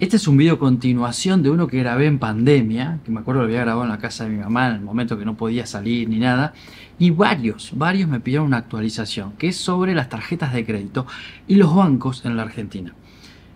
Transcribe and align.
Este 0.00 0.16
es 0.16 0.26
un 0.26 0.38
video 0.38 0.58
continuación 0.58 1.42
de 1.42 1.50
uno 1.50 1.66
que 1.66 1.78
grabé 1.78 2.06
en 2.06 2.18
pandemia, 2.18 3.00
que 3.04 3.10
me 3.10 3.20
acuerdo 3.20 3.42
lo 3.42 3.48
había 3.48 3.60
grabado 3.60 3.82
en 3.82 3.90
la 3.90 3.98
casa 3.98 4.24
de 4.24 4.30
mi 4.30 4.38
mamá 4.38 4.68
en 4.68 4.76
el 4.76 4.80
momento 4.80 5.18
que 5.18 5.26
no 5.26 5.36
podía 5.36 5.66
salir 5.66 6.08
ni 6.08 6.18
nada. 6.18 6.54
Y 6.98 7.10
varios, 7.10 7.72
varios 7.74 8.08
me 8.08 8.18
pidieron 8.18 8.46
una 8.46 8.56
actualización, 8.56 9.32
que 9.32 9.48
es 9.48 9.56
sobre 9.58 9.94
las 9.94 10.08
tarjetas 10.08 10.54
de 10.54 10.64
crédito 10.64 11.06
y 11.46 11.56
los 11.56 11.74
bancos 11.74 12.24
en 12.24 12.38
la 12.38 12.44
Argentina. 12.44 12.94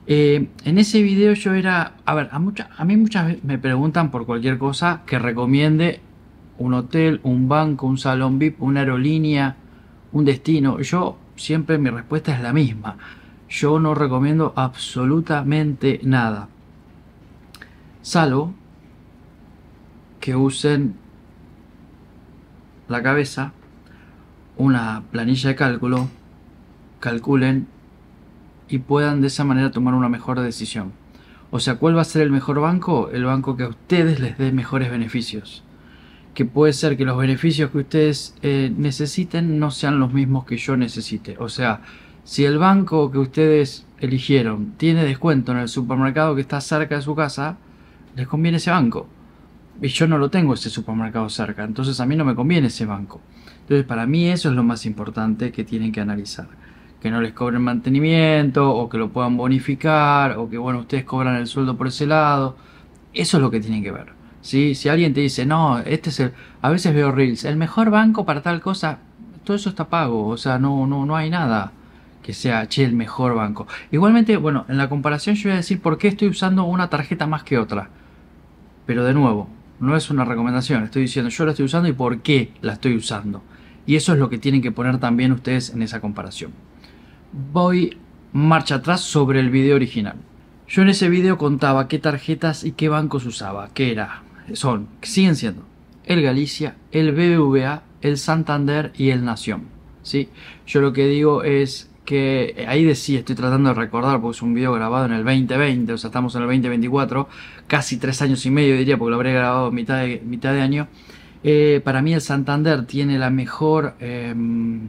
Eh, 0.06 0.48
en 0.66 0.76
ese 0.76 1.02
video 1.02 1.32
yo 1.32 1.54
era, 1.54 1.94
a 2.04 2.12
ver, 2.14 2.28
a, 2.30 2.36
a 2.36 2.84
mí 2.84 2.96
muchas 2.98 3.26
veces 3.26 3.42
me 3.42 3.56
preguntan 3.56 4.10
por 4.10 4.26
cualquier 4.26 4.58
cosa 4.58 5.00
que 5.06 5.18
recomiende 5.18 6.02
un 6.58 6.74
hotel, 6.74 7.20
un 7.22 7.48
banco, 7.48 7.86
un 7.86 7.96
salón 7.96 8.38
VIP, 8.38 8.60
una 8.60 8.80
aerolínea, 8.80 9.56
un 10.12 10.26
destino. 10.26 10.78
Yo 10.80 11.16
siempre 11.36 11.78
mi 11.78 11.88
respuesta 11.88 12.34
es 12.34 12.42
la 12.42 12.52
misma 12.52 12.98
yo 13.54 13.78
no 13.78 13.94
recomiendo 13.94 14.52
absolutamente 14.56 16.00
nada. 16.02 16.48
Salvo 18.02 18.52
que 20.20 20.34
usen 20.34 20.96
la 22.88 23.00
cabeza, 23.02 23.52
una 24.56 25.04
planilla 25.12 25.50
de 25.50 25.54
cálculo, 25.54 26.08
calculen 26.98 27.68
y 28.68 28.78
puedan 28.78 29.20
de 29.20 29.28
esa 29.28 29.44
manera 29.44 29.70
tomar 29.70 29.94
una 29.94 30.08
mejor 30.08 30.40
decisión. 30.40 30.92
O 31.52 31.60
sea, 31.60 31.76
¿cuál 31.76 31.96
va 31.96 32.00
a 32.00 32.04
ser 32.04 32.22
el 32.22 32.32
mejor 32.32 32.58
banco? 32.58 33.10
El 33.10 33.24
banco 33.24 33.56
que 33.56 33.62
a 33.62 33.68
ustedes 33.68 34.18
les 34.18 34.36
dé 34.36 34.50
mejores 34.50 34.90
beneficios. 34.90 35.62
Que 36.34 36.44
puede 36.44 36.72
ser 36.72 36.96
que 36.96 37.04
los 37.04 37.16
beneficios 37.16 37.70
que 37.70 37.78
ustedes 37.78 38.34
eh, 38.42 38.72
necesiten 38.76 39.60
no 39.60 39.70
sean 39.70 40.00
los 40.00 40.12
mismos 40.12 40.44
que 40.44 40.56
yo 40.56 40.76
necesite. 40.76 41.36
O 41.38 41.48
sea, 41.48 41.82
si 42.24 42.46
el 42.46 42.56
banco 42.56 43.10
que 43.10 43.18
ustedes 43.18 43.86
eligieron 44.00 44.72
tiene 44.78 45.04
descuento 45.04 45.52
en 45.52 45.58
el 45.58 45.68
supermercado 45.68 46.34
que 46.34 46.40
está 46.40 46.58
cerca 46.62 46.96
de 46.96 47.02
su 47.02 47.14
casa, 47.14 47.58
les 48.16 48.26
conviene 48.26 48.56
ese 48.56 48.70
banco. 48.70 49.06
Y 49.82 49.88
yo 49.88 50.06
no 50.06 50.16
lo 50.16 50.30
tengo 50.30 50.54
ese 50.54 50.70
supermercado 50.70 51.28
cerca, 51.28 51.64
entonces 51.64 52.00
a 52.00 52.06
mí 52.06 52.16
no 52.16 52.24
me 52.24 52.34
conviene 52.34 52.68
ese 52.68 52.86
banco. 52.86 53.20
Entonces 53.60 53.84
para 53.84 54.06
mí 54.06 54.28
eso 54.28 54.48
es 54.48 54.54
lo 54.54 54.62
más 54.64 54.86
importante 54.86 55.52
que 55.52 55.64
tienen 55.64 55.92
que 55.92 56.00
analizar. 56.00 56.48
Que 56.98 57.10
no 57.10 57.20
les 57.20 57.34
cobren 57.34 57.60
mantenimiento 57.60 58.74
o 58.74 58.88
que 58.88 58.96
lo 58.96 59.10
puedan 59.10 59.36
bonificar 59.36 60.38
o 60.38 60.48
que 60.48 60.56
bueno, 60.56 60.80
ustedes 60.80 61.04
cobran 61.04 61.36
el 61.36 61.46
sueldo 61.46 61.76
por 61.76 61.88
ese 61.88 62.06
lado. 62.06 62.56
Eso 63.12 63.36
es 63.36 63.42
lo 63.42 63.50
que 63.50 63.60
tienen 63.60 63.82
que 63.82 63.92
ver. 63.92 64.14
Si 64.40 64.88
alguien 64.88 65.12
te 65.12 65.20
dice, 65.20 65.44
no, 65.44 65.78
este 65.80 66.08
es 66.08 66.20
el... 66.20 66.32
A 66.62 66.70
veces 66.70 66.94
veo 66.94 67.12
reels, 67.12 67.44
el 67.44 67.56
mejor 67.56 67.90
banco 67.90 68.24
para 68.24 68.40
tal 68.40 68.62
cosa, 68.62 68.98
todo 69.44 69.56
eso 69.56 69.68
está 69.68 69.88
pago, 69.88 70.26
o 70.28 70.36
sea, 70.38 70.58
no, 70.58 70.86
no, 70.86 71.04
no 71.04 71.16
hay 71.16 71.28
nada 71.28 71.72
que 72.24 72.32
sea, 72.32 72.66
che, 72.68 72.84
el 72.84 72.94
mejor 72.94 73.34
banco. 73.34 73.68
Igualmente, 73.92 74.36
bueno, 74.38 74.64
en 74.68 74.78
la 74.78 74.88
comparación 74.88 75.36
yo 75.36 75.50
voy 75.50 75.52
a 75.52 75.56
decir 75.56 75.80
por 75.80 75.98
qué 75.98 76.08
estoy 76.08 76.28
usando 76.28 76.64
una 76.64 76.88
tarjeta 76.88 77.26
más 77.26 77.44
que 77.44 77.58
otra. 77.58 77.90
Pero 78.86 79.04
de 79.04 79.12
nuevo, 79.14 79.48
no 79.78 79.94
es 79.96 80.10
una 80.10 80.24
recomendación, 80.24 80.82
estoy 80.82 81.02
diciendo 81.02 81.30
yo 81.30 81.44
la 81.44 81.50
estoy 81.50 81.66
usando 81.66 81.88
y 81.88 81.92
por 81.92 82.22
qué 82.22 82.52
la 82.62 82.72
estoy 82.72 82.96
usando. 82.96 83.42
Y 83.86 83.96
eso 83.96 84.14
es 84.14 84.18
lo 84.18 84.30
que 84.30 84.38
tienen 84.38 84.62
que 84.62 84.72
poner 84.72 84.98
también 84.98 85.32
ustedes 85.32 85.70
en 85.70 85.82
esa 85.82 86.00
comparación. 86.00 86.52
Voy 87.52 87.98
marcha 88.32 88.76
atrás 88.76 89.02
sobre 89.02 89.40
el 89.40 89.50
video 89.50 89.76
original. 89.76 90.16
Yo 90.66 90.80
en 90.80 90.88
ese 90.88 91.10
video 91.10 91.36
contaba 91.36 91.88
qué 91.88 91.98
tarjetas 91.98 92.64
y 92.64 92.72
qué 92.72 92.88
bancos 92.88 93.26
usaba, 93.26 93.68
que 93.74 93.92
era, 93.92 94.22
son, 94.54 94.88
siguen 95.02 95.36
siendo 95.36 95.66
el 96.06 96.22
Galicia, 96.22 96.76
el 96.90 97.12
BBVA, 97.12 97.82
el 98.00 98.18
Santander 98.18 98.92
y 98.96 99.10
el 99.10 99.24
Nación. 99.24 99.64
¿sí? 100.02 100.28
Yo 100.66 100.80
lo 100.80 100.92
que 100.92 101.06
digo 101.06 101.42
es 101.42 101.90
que 102.04 102.66
ahí 102.68 102.84
decía, 102.84 103.20
estoy 103.20 103.34
tratando 103.34 103.70
de 103.70 103.74
recordar 103.74 104.20
porque 104.20 104.36
es 104.36 104.42
un 104.42 104.54
video 104.54 104.72
grabado 104.72 105.06
en 105.06 105.12
el 105.12 105.24
2020, 105.24 105.92
o 105.92 105.98
sea, 105.98 106.08
estamos 106.08 106.34
en 106.34 106.42
el 106.42 106.48
2024, 106.48 107.28
casi 107.66 107.96
tres 107.96 108.20
años 108.22 108.44
y 108.46 108.50
medio 108.50 108.76
diría, 108.76 108.98
porque 108.98 109.10
lo 109.10 109.16
habré 109.16 109.32
grabado 109.32 109.70
mitad 109.70 110.00
de, 110.00 110.22
mitad 110.24 110.52
de 110.52 110.60
año. 110.60 110.88
Eh, 111.42 111.80
para 111.84 112.02
mí 112.02 112.14
el 112.14 112.20
Santander 112.20 112.86
tiene 112.86 113.18
la 113.18 113.30
mejor, 113.30 113.94
em, 114.00 114.88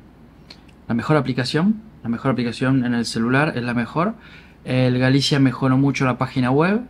la 0.88 0.96
mejor 0.96 1.18
aplicación, 1.18 1.82
la 2.04 2.10
mejor 2.10 2.32
aplicación 2.32 2.86
en 2.86 2.94
el 2.94 3.06
celular 3.06 3.54
es 3.56 3.64
la 3.64 3.74
mejor. 3.74 4.16
El 4.64 4.98
Galicia 5.00 5.40
mejoró 5.40 5.78
mucho 5.78 6.06
la 6.06 6.18
página 6.18 6.52
web. 6.52 6.82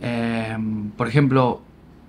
Em, 0.00 0.90
por 0.90 1.08
ejemplo, 1.08 1.62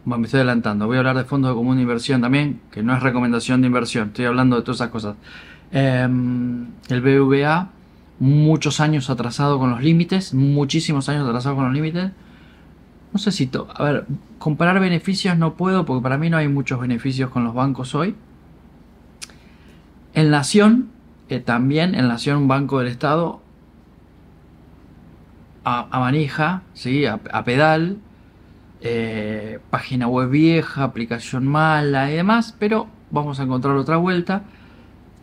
bueno, 0.05 0.19
me 0.19 0.25
estoy 0.25 0.39
adelantando, 0.39 0.87
voy 0.87 0.97
a 0.97 0.99
hablar 0.99 1.17
de 1.17 1.23
fondos 1.23 1.51
de 1.51 1.55
común 1.55 1.77
de 1.77 1.83
inversión 1.83 2.21
también, 2.21 2.59
que 2.71 2.83
no 2.83 2.93
es 2.95 3.01
recomendación 3.01 3.61
de 3.61 3.67
inversión, 3.67 4.09
estoy 4.09 4.25
hablando 4.25 4.57
de 4.57 4.63
todas 4.63 4.77
esas 4.77 4.89
cosas. 4.89 5.15
Em, 5.75 6.67
el 6.89 7.01
BBVA, 7.01 7.69
muchos 8.19 8.79
años 8.79 9.09
atrasado 9.09 9.57
con 9.57 9.71
los 9.71 9.81
límites, 9.81 10.35
muchísimos 10.35 11.09
años 11.09 11.27
atrasado 11.27 11.55
con 11.55 11.65
los 11.65 11.73
límites. 11.73 12.11
No 13.11 13.19
sé 13.19 13.31
si, 13.31 13.49
a 13.75 13.83
ver, 13.83 14.05
comparar 14.37 14.79
beneficios 14.79 15.35
no 15.35 15.55
puedo 15.55 15.83
porque 15.85 16.03
para 16.03 16.19
mí 16.19 16.29
no 16.29 16.37
hay 16.37 16.47
muchos 16.47 16.79
beneficios 16.79 17.31
con 17.31 17.43
los 17.43 17.55
bancos 17.55 17.95
hoy. 17.95 18.15
En 20.13 20.29
Nación, 20.29 20.89
eh, 21.29 21.39
también 21.39 21.95
en 21.95 22.07
Nación, 22.07 22.37
un 22.37 22.47
banco 22.47 22.77
del 22.77 22.89
Estado, 22.89 23.41
a, 25.63 25.87
manija, 25.99 26.61
¿sí? 26.75 27.05
a, 27.07 27.17
pedal, 27.43 27.97
eh, 28.81 29.59
página 29.71 30.07
web 30.07 30.29
vieja, 30.29 30.83
aplicación 30.83 31.47
mala 31.47 32.11
y 32.11 32.15
demás, 32.15 32.55
pero 32.59 32.87
vamos 33.09 33.39
a 33.39 33.43
encontrar 33.43 33.75
otra 33.75 33.97
vuelta. 33.97 34.43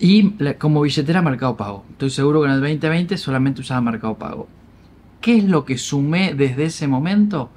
Y 0.03 0.31
como 0.55 0.81
billetera 0.81 1.21
Mercado 1.21 1.59
Pago. 1.59 1.85
Estoy 1.91 2.09
seguro 2.09 2.41
que 2.41 2.47
en 2.47 2.55
el 2.55 2.61
2020 2.61 3.19
solamente 3.19 3.61
usaba 3.61 3.83
Mercado 3.83 4.15
Pago. 4.15 4.49
¿Qué 5.21 5.37
es 5.37 5.45
lo 5.45 5.67
que 5.67 5.77
sumé 5.77 6.33
desde 6.33 6.65
ese 6.65 6.89
momento? 6.89 7.51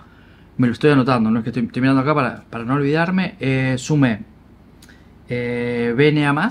Me 0.58 0.68
lo 0.68 0.74
estoy 0.74 0.92
anotando, 0.92 1.32
no 1.32 1.40
es 1.40 1.44
que 1.44 1.52
estoy, 1.52 1.82
mirando 1.82 2.02
acá 2.02 2.44
para, 2.50 2.66
no 2.66 2.74
olvidarme. 2.74 3.36
Eh, 3.40 3.76
sumé 3.78 4.26
eh, 5.30 5.94
BNA, 5.96 6.50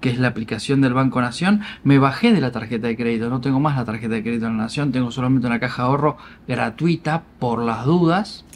que 0.00 0.08
es 0.08 0.18
la 0.18 0.28
aplicación 0.28 0.80
del 0.80 0.94
Banco 0.94 1.20
Nación. 1.20 1.60
Me 1.84 1.98
bajé 1.98 2.32
de 2.32 2.40
la 2.40 2.50
tarjeta 2.50 2.86
de 2.86 2.96
crédito, 2.96 3.28
no 3.28 3.42
tengo 3.42 3.60
más 3.60 3.76
la 3.76 3.84
tarjeta 3.84 4.14
de 4.14 4.22
crédito 4.22 4.46
de 4.46 4.52
la 4.52 4.56
Nación, 4.56 4.90
tengo 4.90 5.10
solamente 5.10 5.46
una 5.46 5.60
caja 5.60 5.82
de 5.82 5.88
ahorro 5.90 6.16
gratuita 6.48 7.24
por 7.38 7.62
las 7.62 7.84
dudas. 7.84 8.46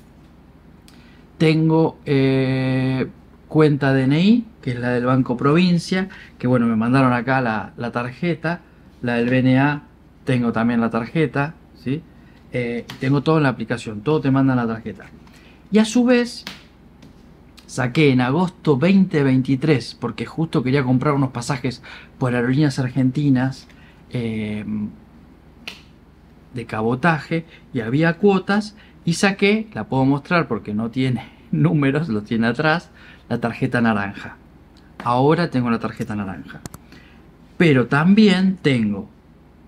Tengo 1.36 1.98
eh, 2.06 3.06
cuenta 3.48 3.92
DNI, 3.92 4.44
que 4.62 4.72
es 4.72 4.78
la 4.78 4.90
del 4.90 5.06
Banco 5.06 5.36
Provincia, 5.36 6.08
que 6.38 6.46
bueno, 6.46 6.66
me 6.66 6.76
mandaron 6.76 7.12
acá 7.12 7.40
la, 7.40 7.90
tarjeta, 7.92 8.60
la 9.02 9.14
del 9.14 9.28
BNA, 9.28 9.82
tengo 10.24 10.52
también 10.52 10.80
la 10.80 10.90
tarjeta, 10.90 11.54
¿sí? 11.82 12.02
Eh, 12.52 12.86
tengo 13.00 13.22
todo 13.22 13.38
en 13.38 13.44
la 13.44 13.48
aplicación, 13.48 14.02
todo 14.02 14.20
te 14.20 14.30
mandan 14.30 14.56
la 14.56 14.66
tarjeta. 14.66 15.06
Y 15.70 15.78
a 15.78 15.84
su 15.84 16.04
vez, 16.04 16.44
saqué 17.66 18.10
en 18.10 18.20
agosto 18.20 18.76
2023, 18.76 19.96
porque 20.00 20.26
justo 20.26 20.62
quería 20.62 20.84
comprar 20.84 21.14
unos 21.14 21.30
pasajes 21.30 21.82
por 22.18 22.34
aerolíneas 22.34 22.78
argentinas 22.78 23.66
eh, 24.10 24.64
de 26.54 26.66
cabotaje 26.66 27.44
y 27.72 27.80
había 27.80 28.14
cuotas 28.14 28.76
y 29.04 29.14
saqué, 29.14 29.66
la 29.74 29.84
puedo 29.88 30.04
mostrar 30.04 30.46
porque 30.46 30.72
no 30.72 30.90
tiene 30.90 31.28
números, 31.50 32.08
lo 32.08 32.22
tiene 32.22 32.46
atrás, 32.46 32.90
la 33.28 33.40
tarjeta 33.40 33.80
naranja. 33.80 34.36
Ahora 35.02 35.50
tengo 35.50 35.70
la 35.70 35.78
tarjeta 35.78 36.14
naranja. 36.14 36.60
Pero 37.56 37.86
también 37.86 38.56
tengo, 38.60 39.08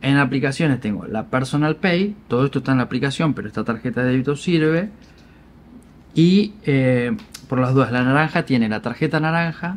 en 0.02 0.16
aplicaciones 0.16 0.80
tengo 0.80 1.06
la 1.06 1.26
Personal 1.26 1.76
Pay, 1.76 2.16
todo 2.28 2.44
esto 2.44 2.58
está 2.58 2.72
en 2.72 2.78
la 2.78 2.84
aplicación, 2.84 3.34
pero 3.34 3.48
esta 3.48 3.64
tarjeta 3.64 4.02
de 4.02 4.10
débito 4.10 4.36
sirve. 4.36 4.90
Y 6.14 6.54
eh, 6.64 7.16
por 7.48 7.60
las 7.60 7.74
dudas, 7.74 7.92
la 7.92 8.02
naranja 8.02 8.44
tiene 8.44 8.68
la 8.68 8.82
tarjeta 8.82 9.20
naranja 9.20 9.76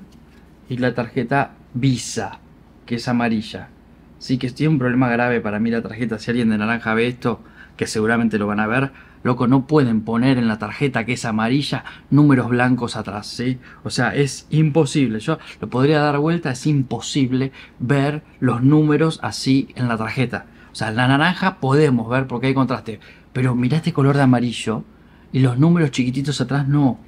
y 0.70 0.78
la 0.78 0.94
tarjeta 0.94 1.52
Visa, 1.74 2.40
que 2.86 2.96
es 2.96 3.08
amarilla. 3.08 3.70
Sí 4.18 4.38
que 4.38 4.50
tiene 4.50 4.74
un 4.74 4.80
problema 4.80 5.10
grave 5.10 5.40
para 5.40 5.60
mí 5.60 5.70
la 5.70 5.82
tarjeta. 5.82 6.20
Si 6.20 6.32
alguien 6.32 6.50
de 6.50 6.58
naranja 6.58 6.94
ve 6.94 7.08
esto, 7.08 7.42
que 7.78 7.88
seguramente 7.88 8.38
lo 8.38 8.48
van 8.48 8.60
a 8.60 8.68
ver, 8.68 8.92
loco, 9.24 9.48
no 9.48 9.68
pueden 9.68 10.02
poner 10.02 10.38
en 10.38 10.48
la 10.48 10.60
tarjeta 10.60 11.06
que 11.06 11.14
es 11.14 11.26
amarilla 11.26 11.84
números 12.10 12.50
blancos 12.50 12.96
atrás, 12.96 13.28
¿sí? 13.28 13.60
O 13.84 13.90
sea, 13.90 14.16
es 14.16 14.48
imposible. 14.50 15.20
Yo 15.20 15.40
lo 15.60 15.70
podría 15.70 16.00
dar 16.00 16.20
vuelta, 16.20 16.52
es 16.52 16.66
imposible 16.68 17.52
ver 17.80 18.24
los 18.40 18.64
números 18.64 19.20
así 19.22 19.70
en 19.76 19.88
la 19.88 19.98
tarjeta. 19.98 20.46
O 20.72 20.76
sea, 20.76 20.92
la 20.92 21.08
naranja 21.08 21.60
podemos 21.60 22.10
ver 22.10 22.28
porque 22.28 22.48
hay 22.48 22.54
contraste, 22.54 23.00
pero 23.34 23.56
mira 23.56 23.78
este 23.78 23.94
color 23.94 24.16
de 24.16 24.24
amarillo 24.24 24.84
y 25.32 25.40
los 25.40 25.58
números 25.58 25.92
chiquititos 25.92 26.42
atrás 26.42 26.68
no. 26.68 27.00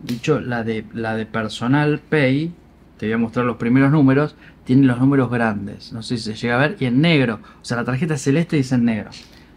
Dicho, 0.00 0.40
la 0.40 0.62
de, 0.62 0.84
la 0.92 1.16
de 1.16 1.26
Personal 1.26 1.98
Pay, 1.98 2.52
te 2.98 3.06
voy 3.06 3.12
a 3.14 3.18
mostrar 3.18 3.46
los 3.46 3.56
primeros 3.56 3.90
números, 3.90 4.36
tiene 4.64 4.86
los 4.86 4.98
números 4.98 5.30
grandes. 5.30 5.92
No 5.92 6.02
sé 6.02 6.18
si 6.18 6.24
se 6.24 6.34
llega 6.34 6.56
a 6.56 6.58
ver, 6.58 6.76
y 6.80 6.86
en 6.86 7.00
negro. 7.00 7.40
O 7.60 7.64
sea, 7.64 7.78
la 7.78 7.84
tarjeta 7.84 8.14
es 8.14 8.22
celeste 8.22 8.58
y 8.58 8.74
en 8.74 8.84
negro. 8.84 9.10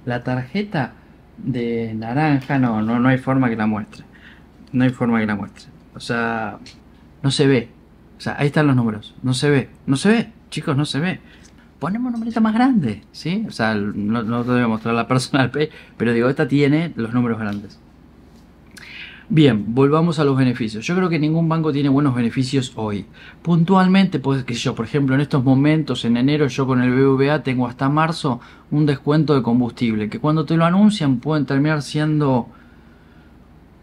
La 0.06 0.24
tarjeta 0.24 0.94
de 1.44 1.94
naranja, 1.96 2.60
no, 2.60 2.82
no, 2.82 3.00
no 3.00 3.10
hay 3.10 3.18
forma 3.18 3.50
que 3.50 3.56
la 3.56 3.68
muestre. 3.68 4.06
No 4.72 4.84
hay 4.84 4.90
forma 4.92 5.20
que 5.20 5.26
la 5.26 5.36
muestre. 5.36 5.66
O 5.96 6.00
sea, 6.00 6.60
no 7.24 7.32
se 7.32 7.48
ve. 7.48 7.70
O 8.18 8.22
sea, 8.22 8.36
ahí 8.38 8.48
están 8.48 8.68
los 8.68 8.76
números. 8.76 9.16
No 9.24 9.34
se 9.34 9.50
ve. 9.50 9.70
No 9.86 9.96
se 9.96 10.10
ve. 10.10 10.30
Chicos, 10.50 10.76
no 10.76 10.86
se 10.86 11.00
ve. 11.00 11.20
ponemos 11.80 12.10
una 12.10 12.18
numerito 12.18 12.42
más 12.42 12.54
grande, 12.54 13.04
¿sí? 13.12 13.46
O 13.48 13.52
sea, 13.52 13.76
no, 13.76 14.24
no 14.24 14.44
te 14.44 14.52
voy 14.52 14.62
a 14.62 14.68
mostrar 14.68 14.94
la 14.96 15.08
personal 15.08 15.52
pay, 15.52 15.70
pero 15.98 16.14
digo, 16.14 16.30
esta 16.30 16.48
tiene 16.48 16.94
los 16.96 17.14
números 17.14 17.40
grandes. 17.40 17.80
Bien, 19.32 19.76
volvamos 19.76 20.18
a 20.18 20.24
los 20.24 20.36
beneficios. 20.36 20.88
Yo 20.88 20.96
creo 20.96 21.08
que 21.08 21.20
ningún 21.20 21.48
banco 21.48 21.72
tiene 21.72 21.88
buenos 21.88 22.16
beneficios 22.16 22.74
hoy. 22.76 23.06
Puntualmente, 23.44 24.18
pues 24.18 24.44
que 24.44 24.56
yo, 24.56 24.74
por 24.74 24.86
ejemplo, 24.86 25.14
en 25.14 25.22
estos 25.22 25.44
momentos, 25.44 26.04
en 26.04 26.18
enero, 26.18 26.48
yo 26.48 26.66
con 26.66 26.82
el 26.82 26.92
BVA 26.92 27.44
tengo 27.44 27.68
hasta 27.68 27.90
marzo 27.90 28.40
un 28.72 28.88
descuento 28.88 29.36
de 29.36 29.44
combustible, 29.44 30.10
que 30.10 30.18
cuando 30.18 30.46
te 30.46 30.58
lo 30.58 30.66
anuncian 30.66 31.18
pueden 31.20 31.46
terminar 31.46 31.84
siendo 31.84 32.48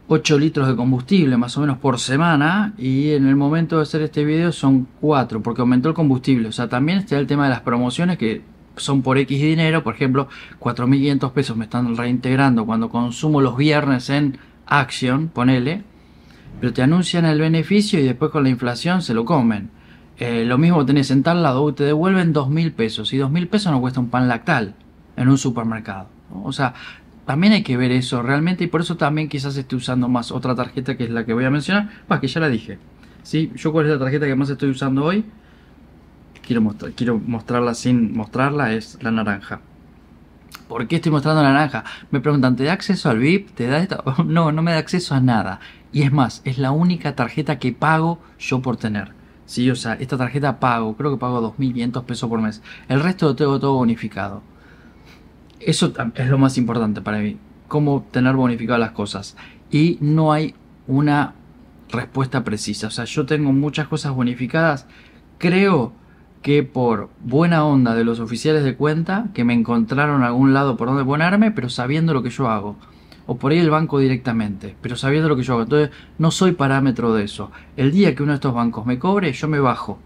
8 0.09 0.37
litros 0.37 0.67
de 0.67 0.75
combustible 0.75 1.37
más 1.37 1.57
o 1.57 1.61
menos 1.61 1.79
por 1.79 2.01
semana 2.01 2.75
y 2.77 3.11
en 3.11 3.29
el 3.29 3.37
momento 3.37 3.77
de 3.77 3.83
hacer 3.83 4.03
este 4.03 4.25
video 4.25 4.51
son 4.51 4.89
4 5.01 5.43
porque 5.43 5.61
aumentó 5.61 5.89
el 5.89 5.95
combustible. 5.95 6.49
O 6.49 6.53
sea, 6.53 6.69
también 6.69 6.99
está 6.99 7.17
el 7.21 7.29
tema 7.29 7.45
de 7.45 7.51
las 7.51 7.61
promociones 7.61 8.19
que 8.19 8.43
son 8.77 9.01
por 9.03 9.17
X 9.17 9.41
dinero, 9.41 9.85
por 9.85 9.95
ejemplo, 9.95 10.27
4.500 10.59 11.31
pesos 11.31 11.57
me 11.57 11.65
están 11.65 11.97
reintegrando 11.97 12.67
cuando 12.67 12.89
consumo 12.89 13.41
los 13.41 13.57
viernes 13.57 14.11
en 14.11 14.39
Action, 14.67 15.29
ponele, 15.29 15.83
pero 16.61 16.73
te 16.73 16.83
anuncian 16.83 17.25
el 17.25 17.41
beneficio 17.41 18.01
y 18.01 18.05
después 18.05 18.31
con 18.31 18.43
la 18.43 18.49
inflación 18.49 19.03
se 19.03 19.15
lo 19.15 19.25
comen. 19.25 19.71
Eh, 20.19 20.45
lo 20.45 20.59
mismo 20.59 20.85
tenés 20.87 21.11
en 21.11 21.23
tal 21.23 21.43
lado, 21.43 21.75
te 21.75 21.85
devuelven 21.85 22.33
dos 22.33 22.49
mil 22.49 22.73
pesos 22.73 23.13
y 23.13 23.19
dos 23.19 23.31
mil 23.31 23.49
pesos 23.49 23.71
no 23.73 23.81
cuesta 23.81 24.01
un 24.01 24.09
pan 24.09 24.29
lactal 24.29 24.75
en 25.17 25.29
un 25.29 25.39
supermercado. 25.39 26.09
O 26.43 26.53
sea, 26.53 26.75
también 27.27 27.53
hay 27.53 27.63
que 27.63 27.77
ver 27.77 27.93
eso 27.93 28.23
realmente 28.23 28.65
y 28.65 28.67
por 28.69 28.81
eso 28.81 28.97
también 28.97 29.29
quizás 29.29 29.57
esté 29.57 29.77
usando 29.77 30.09
más 30.09 30.31
otra 30.31 30.55
tarjeta 30.55 30.97
que 30.97 31.05
es 31.05 31.11
la 31.11 31.25
que 31.27 31.35
voy 31.35 31.45
a 31.45 31.51
mencionar, 31.51 31.91
pues 32.09 32.21
que 32.21 32.29
ya 32.29 32.41
la 32.41 32.49
dije. 32.49 32.79
¿sí? 33.23 33.53
Yo 33.57 33.73
cuál 33.73 33.87
es 33.87 33.93
la 33.93 33.99
tarjeta 33.99 34.27
que 34.27 34.37
más 34.37 34.49
estoy 34.49 34.71
usando 34.71 35.05
hoy, 35.05 35.25
quiero, 36.47 36.63
mostrar, 36.63 36.93
quiero 36.93 37.19
mostrarla 37.19 37.75
sin 37.75 38.17
mostrarla, 38.17 38.73
es 38.73 38.99
la 39.03 39.11
naranja. 39.11 39.61
¿Por 40.69 40.89
qué 40.89 40.97
estoy 40.97 41.13
mostrando 41.13 41.43
la 41.43 41.53
naranja? 41.53 41.85
Me 42.11 42.21
preguntan, 42.21 42.57
¿te 42.57 42.65
da 42.65 42.73
acceso 42.73 43.09
al 43.09 43.19
VIP? 43.19 43.51
¿Te 43.55 43.67
da 43.67 43.79
esto? 43.79 44.03
No, 44.25 44.51
no 44.53 44.63
me 44.63 44.73
da 44.73 44.79
acceso 44.79 45.15
a 45.15 45.21
nada. 45.21 45.61
Y 45.93 46.03
es 46.03 46.13
más, 46.13 46.43
es 46.45 46.59
la 46.59 46.73
única 46.73 47.15
tarjeta 47.15 47.59
que 47.59 47.73
pago 47.73 48.19
yo 48.39 48.61
por 48.61 48.77
tener. 48.77 49.13
Sí, 49.47 49.71
o 49.71 49.77
sea, 49.77 49.95
esta 49.95 50.17
tarjeta 50.19 50.59
pago, 50.59 50.97
creo 50.97 51.13
que 51.13 51.19
pago 51.19 51.41
2.500 51.57 52.05
pesos 52.05 52.29
por 52.29 52.41
mes. 52.41 52.63
El 52.89 53.01
resto 53.01 53.27
lo 53.27 53.37
tengo 53.37 53.61
todo 53.61 53.75
bonificado. 53.75 54.43
Eso 55.61 55.93
es 56.15 56.29
lo 56.29 56.39
más 56.39 56.59
importante 56.59 57.01
para 57.01 57.19
mí. 57.19 57.39
Cómo 57.69 58.05
tener 58.11 58.35
bonificadas 58.35 58.81
las 58.81 58.91
cosas. 58.91 59.37
Y 59.71 59.99
no 60.01 60.33
hay 60.33 60.55
una 60.89 61.35
respuesta 61.91 62.43
precisa. 62.43 62.89
O 62.89 62.91
sea, 62.91 63.05
yo 63.05 63.25
tengo 63.25 63.53
muchas 63.53 63.87
cosas 63.87 64.13
bonificadas. 64.13 64.87
Creo 65.39 65.93
que 66.43 66.63
por 66.63 67.11
buena 67.25 67.65
onda 67.65 67.95
de 67.95 68.05
los 68.05 68.21
oficiales 68.21 68.65
de 68.65 68.77
cuenta, 68.77 69.29
que 69.35 69.45
me 69.45 69.55
encontraron 69.55 70.23
algún 70.23 70.55
lado 70.55 70.77
por 70.77 70.89
donde 70.89 71.05
ponerme, 71.05 71.51
pero 71.51 71.69
sabiendo 71.69 72.15
lo 72.15 72.23
que 72.23 72.31
yo 72.31 72.49
hago. 72.49 72.77
O 73.27 73.37
por 73.37 73.51
ahí 73.51 73.59
el 73.59 73.71
banco 73.71 73.99
directamente, 73.99 74.77
pero 74.81 74.95
sabiendo 74.97 75.29
lo 75.29 75.37
que 75.37 75.43
yo 75.43 75.55
hago. 75.55 75.63
Entonces, 75.65 75.91
no 76.19 76.31
soy 76.31 76.53
parámetro 76.53 77.13
de 77.15 77.25
eso. 77.25 77.51
El 77.77 77.91
día 77.91 78.15
que 78.15 78.23
uno 78.23 78.33
de 78.33 78.37
estos 78.37 78.55
bancos 78.55 78.87
me 78.87 78.99
cobre, 78.99 79.33
yo 79.33 79.49
me 79.49 79.59
bajo. 79.59 79.99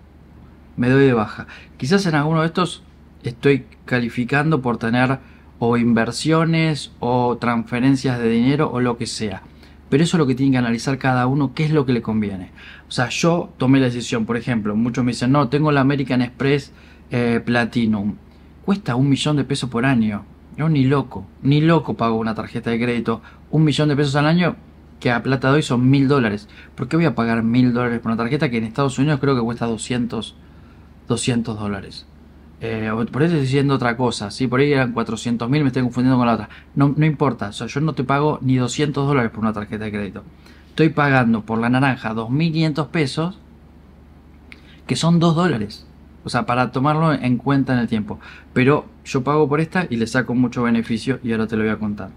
Me 0.76 0.88
doy 0.88 1.04
de 1.04 1.12
baja. 1.12 1.46
Quizás 1.76 2.06
en 2.06 2.14
alguno 2.14 2.40
de 2.40 2.46
estos 2.46 2.82
estoy 3.22 3.66
calificando 3.84 4.62
por 4.62 4.78
tener 4.78 5.18
o 5.58 5.76
inversiones 5.76 6.92
o 7.00 7.36
transferencias 7.38 8.18
de 8.18 8.30
dinero 8.30 8.70
o 8.72 8.80
lo 8.80 8.96
que 8.96 9.06
sea. 9.06 9.42
Pero 9.90 10.04
eso 10.04 10.16
es 10.16 10.18
lo 10.18 10.26
que 10.26 10.36
tiene 10.36 10.52
que 10.52 10.58
analizar 10.58 10.96
cada 10.98 11.26
uno, 11.26 11.52
qué 11.52 11.64
es 11.64 11.72
lo 11.72 11.84
que 11.84 11.92
le 11.92 12.00
conviene. 12.00 12.52
O 12.88 12.92
sea, 12.92 13.08
yo 13.08 13.50
tomé 13.58 13.80
la 13.80 13.86
decisión, 13.86 14.24
por 14.24 14.36
ejemplo, 14.36 14.74
muchos 14.76 15.04
me 15.04 15.10
dicen, 15.10 15.32
no, 15.32 15.48
tengo 15.48 15.72
la 15.72 15.80
American 15.80 16.22
Express 16.22 16.72
eh, 17.10 17.42
Platinum. 17.44 18.14
Cuesta 18.64 18.94
un 18.94 19.08
millón 19.08 19.36
de 19.36 19.44
pesos 19.44 19.68
por 19.68 19.84
año. 19.84 20.24
Yo 20.56 20.68
ni 20.68 20.84
loco, 20.84 21.26
ni 21.42 21.60
loco 21.60 21.94
pago 21.94 22.16
una 22.16 22.34
tarjeta 22.34 22.70
de 22.70 22.78
crédito. 22.78 23.20
Un 23.50 23.64
millón 23.64 23.88
de 23.88 23.96
pesos 23.96 24.14
al 24.14 24.26
año, 24.26 24.56
que 25.00 25.10
a 25.10 25.22
plata 25.22 25.48
de 25.48 25.56
hoy 25.56 25.62
son 25.62 25.90
mil 25.90 26.06
dólares. 26.06 26.48
¿Por 26.76 26.86
qué 26.86 26.96
voy 26.96 27.06
a 27.06 27.16
pagar 27.16 27.42
mil 27.42 27.72
dólares 27.72 27.98
por 27.98 28.12
una 28.12 28.18
tarjeta 28.18 28.48
que 28.48 28.58
en 28.58 28.64
Estados 28.64 28.98
Unidos 28.98 29.18
creo 29.20 29.34
que 29.34 29.42
cuesta 29.42 29.66
200, 29.66 30.36
200 31.08 31.58
dólares? 31.58 32.06
Eh, 32.62 32.90
por 33.10 33.22
eso 33.22 33.32
estoy 33.32 33.40
diciendo 33.40 33.74
otra 33.74 33.96
cosa, 33.96 34.30
¿sí? 34.30 34.46
por 34.46 34.60
ahí 34.60 34.72
eran 34.72 34.92
400 34.92 35.48
mil, 35.48 35.62
me 35.62 35.68
estoy 35.68 35.82
confundiendo 35.82 36.18
con 36.18 36.26
la 36.26 36.34
otra. 36.34 36.48
No, 36.74 36.92
no 36.94 37.06
importa, 37.06 37.48
o 37.48 37.52
sea, 37.52 37.66
yo 37.66 37.80
no 37.80 37.94
te 37.94 38.04
pago 38.04 38.38
ni 38.42 38.56
200 38.56 39.06
dólares 39.06 39.30
por 39.30 39.40
una 39.40 39.52
tarjeta 39.52 39.84
de 39.84 39.90
crédito. 39.90 40.24
Estoy 40.68 40.90
pagando 40.90 41.42
por 41.42 41.58
la 41.58 41.70
naranja 41.70 42.14
2.500 42.14 42.88
pesos, 42.88 43.38
que 44.86 44.96
son 44.96 45.18
2 45.18 45.36
dólares. 45.36 45.86
O 46.22 46.28
sea, 46.28 46.44
para 46.44 46.70
tomarlo 46.70 47.12
en 47.14 47.38
cuenta 47.38 47.72
en 47.72 47.78
el 47.78 47.88
tiempo. 47.88 48.20
Pero 48.52 48.86
yo 49.04 49.24
pago 49.24 49.48
por 49.48 49.60
esta 49.60 49.86
y 49.88 49.96
le 49.96 50.06
saco 50.06 50.34
mucho 50.34 50.62
beneficio 50.62 51.18
y 51.22 51.32
ahora 51.32 51.46
te 51.46 51.56
lo 51.56 51.62
voy 51.62 51.72
a 51.72 51.78
contar. 51.78 52.10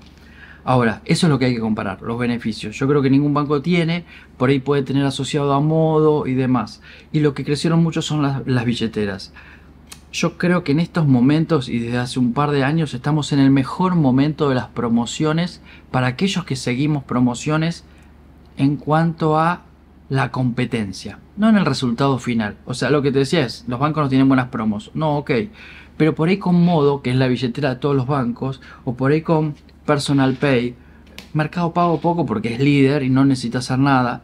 Ahora, 0.66 1.02
eso 1.06 1.28
es 1.28 1.30
lo 1.30 1.40
que 1.40 1.46
hay 1.46 1.56
que 1.56 1.60
comparar, 1.60 2.02
los 2.02 2.18
beneficios. 2.18 2.78
Yo 2.78 2.88
creo 2.88 3.02
que 3.02 3.10
ningún 3.10 3.34
banco 3.34 3.62
tiene, 3.62 4.06
por 4.38 4.50
ahí 4.50 4.60
puede 4.60 4.84
tener 4.84 5.06
asociado 5.06 5.54
a 5.54 5.60
modo 5.60 6.26
y 6.26 6.34
demás. 6.34 6.82
Y 7.12 7.20
lo 7.20 7.34
que 7.34 7.44
crecieron 7.44 7.84
mucho 7.84 8.02
son 8.02 8.22
las, 8.22 8.46
las 8.48 8.64
billeteras. 8.64 9.34
Yo 10.14 10.38
creo 10.38 10.64
que 10.64 10.74
en 10.74 10.80
estos 10.80 11.08
momentos 11.08 11.68
y 11.68 11.80
desde 11.80 11.98
hace 11.98 12.20
un 12.20 12.34
par 12.34 12.52
de 12.52 12.64
años 12.64 12.94
estamos 12.94 13.34
en 13.34 13.40
el 13.40 13.50
mejor 13.50 13.96
momento 13.96 14.48
de 14.48 14.54
las 14.54 14.68
promociones 14.68 15.60
para 15.90 16.06
aquellos 16.06 16.46
que 16.46 16.56
seguimos 16.56 17.04
promociones 17.04 17.84
en 18.56 18.78
cuanto 18.78 19.40
a 19.40 19.64
la 20.10 20.30
competencia, 20.30 21.18
no 21.36 21.50
en 21.50 21.58
el 21.58 21.66
resultado 21.66 22.20
final. 22.20 22.58
O 22.66 22.76
sea, 22.76 22.92
lo 22.92 23.02
que 23.02 23.12
te 23.12 23.18
decía 23.18 23.44
es, 23.44 23.66
los 23.68 23.80
bancos 23.80 24.04
no 24.04 24.10
tienen 24.10 24.28
buenas 24.28 24.50
promos. 24.50 24.92
No, 24.94 25.18
ok. 25.18 25.32
Pero 25.98 26.14
por 26.14 26.30
ahí 26.30 26.38
con 26.38 26.64
Modo, 26.64 27.02
que 27.02 27.10
es 27.10 27.16
la 27.16 27.28
billetera 27.28 27.70
de 27.70 27.76
todos 27.78 27.96
los 27.96 28.06
bancos, 28.06 28.62
o 28.86 28.94
por 28.94 29.14
ahí 29.14 29.24
con 29.24 29.56
Personal 29.84 30.36
Pay, 30.36 30.76
Mercado 31.34 31.74
Pago 31.74 32.00
poco 32.00 32.28
porque 32.28 32.54
es 32.54 32.60
líder 32.60 33.02
y 33.02 33.10
no 33.10 33.26
necesita 33.26 33.58
hacer 33.58 33.80
nada. 33.80 34.22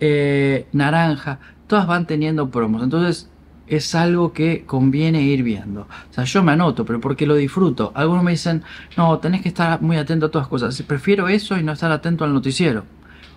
Eh, 0.00 0.66
naranja, 0.72 1.38
todas 1.68 1.86
van 1.86 2.08
teniendo 2.08 2.50
promos. 2.50 2.82
Entonces, 2.82 3.29
es 3.70 3.94
algo 3.94 4.32
que 4.32 4.64
conviene 4.66 5.22
ir 5.22 5.44
viendo. 5.44 5.82
O 5.82 6.12
sea, 6.12 6.24
yo 6.24 6.42
me 6.42 6.52
anoto, 6.52 6.84
pero 6.84 7.00
porque 7.00 7.24
lo 7.24 7.36
disfruto. 7.36 7.92
Algunos 7.94 8.24
me 8.24 8.32
dicen, 8.32 8.64
no, 8.96 9.18
tenés 9.18 9.42
que 9.42 9.48
estar 9.48 9.80
muy 9.80 9.96
atento 9.96 10.26
a 10.26 10.28
todas 10.30 10.46
las 10.46 10.50
cosas. 10.50 10.82
Prefiero 10.82 11.28
eso 11.28 11.56
y 11.56 11.62
no 11.62 11.72
estar 11.72 11.92
atento 11.92 12.24
al 12.24 12.34
noticiero. 12.34 12.84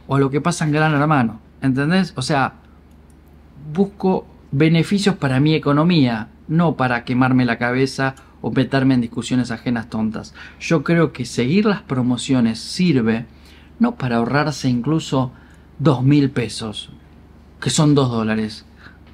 O 0.08 0.16
a 0.16 0.20
lo 0.20 0.32
que 0.32 0.42
pasa 0.42 0.66
en 0.66 0.72
Gran 0.72 0.94
Hermano. 0.94 1.40
¿Entendés? 1.62 2.14
O 2.16 2.24
sea, 2.24 2.54
busco 3.74 4.26
beneficios 4.52 5.16
para 5.16 5.40
mi 5.40 5.54
economía, 5.54 6.30
no 6.48 6.76
para 6.76 7.06
quemarme 7.06 7.46
la 7.46 7.60
cabeza 7.60 8.16
o 8.42 8.52
meterme 8.52 8.96
en 8.96 9.02
discusiones 9.02 9.52
ajenas 9.52 9.90
tontas. 9.90 10.34
Yo 10.60 10.84
creo 10.84 11.14
que 11.14 11.26
seguir 11.26 11.66
las 11.66 11.84
promociones 11.84 12.60
sirve 12.60 13.28
no 13.78 13.96
para 13.96 14.18
ahorrarse 14.18 14.68
incluso 14.68 15.32
dos 15.78 16.04
mil 16.04 16.32
pesos, 16.32 16.90
que 17.62 17.70
son 17.70 17.94
dos 17.94 18.10
dólares 18.10 18.66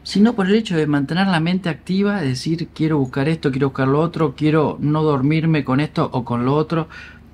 sino 0.10 0.34
por 0.34 0.48
el 0.48 0.56
hecho 0.56 0.76
de 0.76 0.88
mantener 0.88 1.28
la 1.28 1.40
mente 1.40 1.70
activa, 1.70 2.20
decir 2.20 2.70
quiero 2.74 2.98
buscar 2.98 3.30
esto, 3.30 3.52
quiero 3.52 3.68
buscar 3.68 3.88
lo 3.88 4.00
otro, 4.00 4.34
quiero 4.36 4.76
no 4.82 5.04
dormirme 5.04 5.64
con 5.64 5.80
esto 5.80 6.10
o 6.12 6.26
con 6.26 6.46
lo 6.46 6.56
otro, 6.56 6.88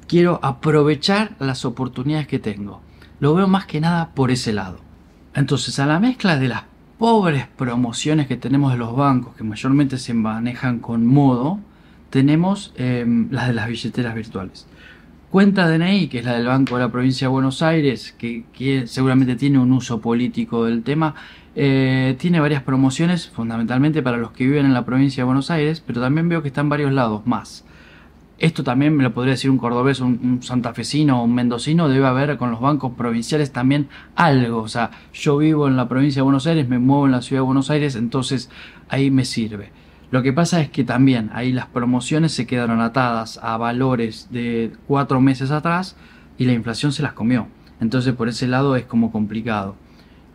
quiero 0.09 0.41
aprovechar 0.43 1.37
las 1.39 1.63
oportunidades 1.63 2.27
que 2.27 2.37
tengo. 2.37 2.81
Lo 3.21 3.33
veo 3.33 3.47
más 3.47 3.65
que 3.65 3.79
nada 3.79 4.09
por 4.13 4.29
ese 4.29 4.51
lado. 4.51 4.81
Entonces, 5.33 5.79
a 5.79 5.85
la 5.85 6.01
mezcla 6.01 6.37
de 6.37 6.49
las 6.49 6.63
pobres 6.99 7.47
promociones 7.47 8.27
que 8.27 8.35
tenemos 8.35 8.73
de 8.73 8.77
los 8.77 8.93
bancos, 8.93 9.37
que 9.37 9.45
mayormente 9.45 9.97
se 9.97 10.13
manejan 10.13 10.79
con 10.79 11.05
modo, 11.05 11.59
tenemos 12.09 12.73
em, 12.75 13.31
las 13.31 13.47
de 13.47 13.53
las 13.53 13.69
billeteras 13.69 14.13
virtuales. 14.15 14.67
Cuenta 15.31 15.69
DNI, 15.69 16.09
que 16.09 16.19
es 16.19 16.25
la 16.25 16.33
del 16.33 16.47
Banco 16.47 16.75
de 16.75 16.83
la 16.83 16.91
Provincia 16.91 17.27
de 17.27 17.31
Buenos 17.31 17.61
Aires, 17.61 18.13
que, 18.17 18.43
que 18.51 18.85
seguramente 18.85 19.37
tiene 19.37 19.59
un 19.59 19.71
uso 19.71 20.01
político 20.01 20.65
del 20.65 20.83
tema, 20.83 21.15
eh, 21.55 22.15
tiene 22.19 22.39
varias 22.39 22.63
promociones, 22.63 23.29
fundamentalmente 23.29 24.03
para 24.03 24.17
los 24.17 24.31
que 24.31 24.45
viven 24.45 24.65
en 24.65 24.73
la 24.73 24.85
provincia 24.85 25.21
de 25.21 25.25
Buenos 25.25 25.49
Aires, 25.51 25.81
pero 25.85 26.01
también 26.01 26.27
veo 26.27 26.41
que 26.41 26.49
está 26.49 26.61
en 26.61 26.69
varios 26.69 26.91
lados 26.91 27.25
más. 27.25 27.65
Esto 28.37 28.65
también 28.65 28.97
me 28.97 29.03
lo 29.03 29.13
podría 29.13 29.31
decir 29.31 29.49
un 29.49 29.57
cordobés, 29.57 30.01
un, 30.01 30.43
santafesino 30.43 31.21
o 31.21 31.23
un 31.23 31.33
mendocino, 31.33 31.87
debe 31.87 32.05
haber 32.05 32.37
con 32.37 32.51
los 32.51 32.59
bancos 32.59 32.91
provinciales 32.97 33.53
también 33.53 33.87
algo. 34.15 34.61
O 34.61 34.67
sea, 34.67 34.91
yo 35.13 35.37
vivo 35.37 35.69
en 35.69 35.77
la 35.77 35.87
provincia 35.87 36.19
de 36.19 36.23
Buenos 36.23 36.45
Aires, 36.45 36.67
me 36.67 36.77
muevo 36.77 37.05
en 37.05 37.13
la 37.13 37.21
ciudad 37.21 37.41
de 37.41 37.45
Buenos 37.45 37.69
Aires, 37.69 37.95
entonces 37.95 38.49
ahí 38.89 39.09
me 39.09 39.23
sirve. 39.23 39.71
Lo 40.11 40.21
que 40.21 40.33
pasa 40.33 40.59
es 40.59 40.69
que 40.69 40.83
también 40.83 41.29
ahí 41.33 41.53
las 41.53 41.67
promociones 41.67 42.33
se 42.33 42.45
quedaron 42.45 42.81
atadas 42.81 43.39
a 43.41 43.55
valores 43.55 44.27
de 44.31 44.71
cuatro 44.87 45.21
meses 45.21 45.51
atrás 45.51 45.95
y 46.37 46.43
la 46.45 46.53
inflación 46.53 46.91
se 46.91 47.03
las 47.03 47.13
comió. 47.13 47.47
Entonces 47.79 48.13
por 48.13 48.27
ese 48.27 48.47
lado 48.47 48.75
es 48.75 48.85
como 48.85 49.11
complicado. 49.11 49.75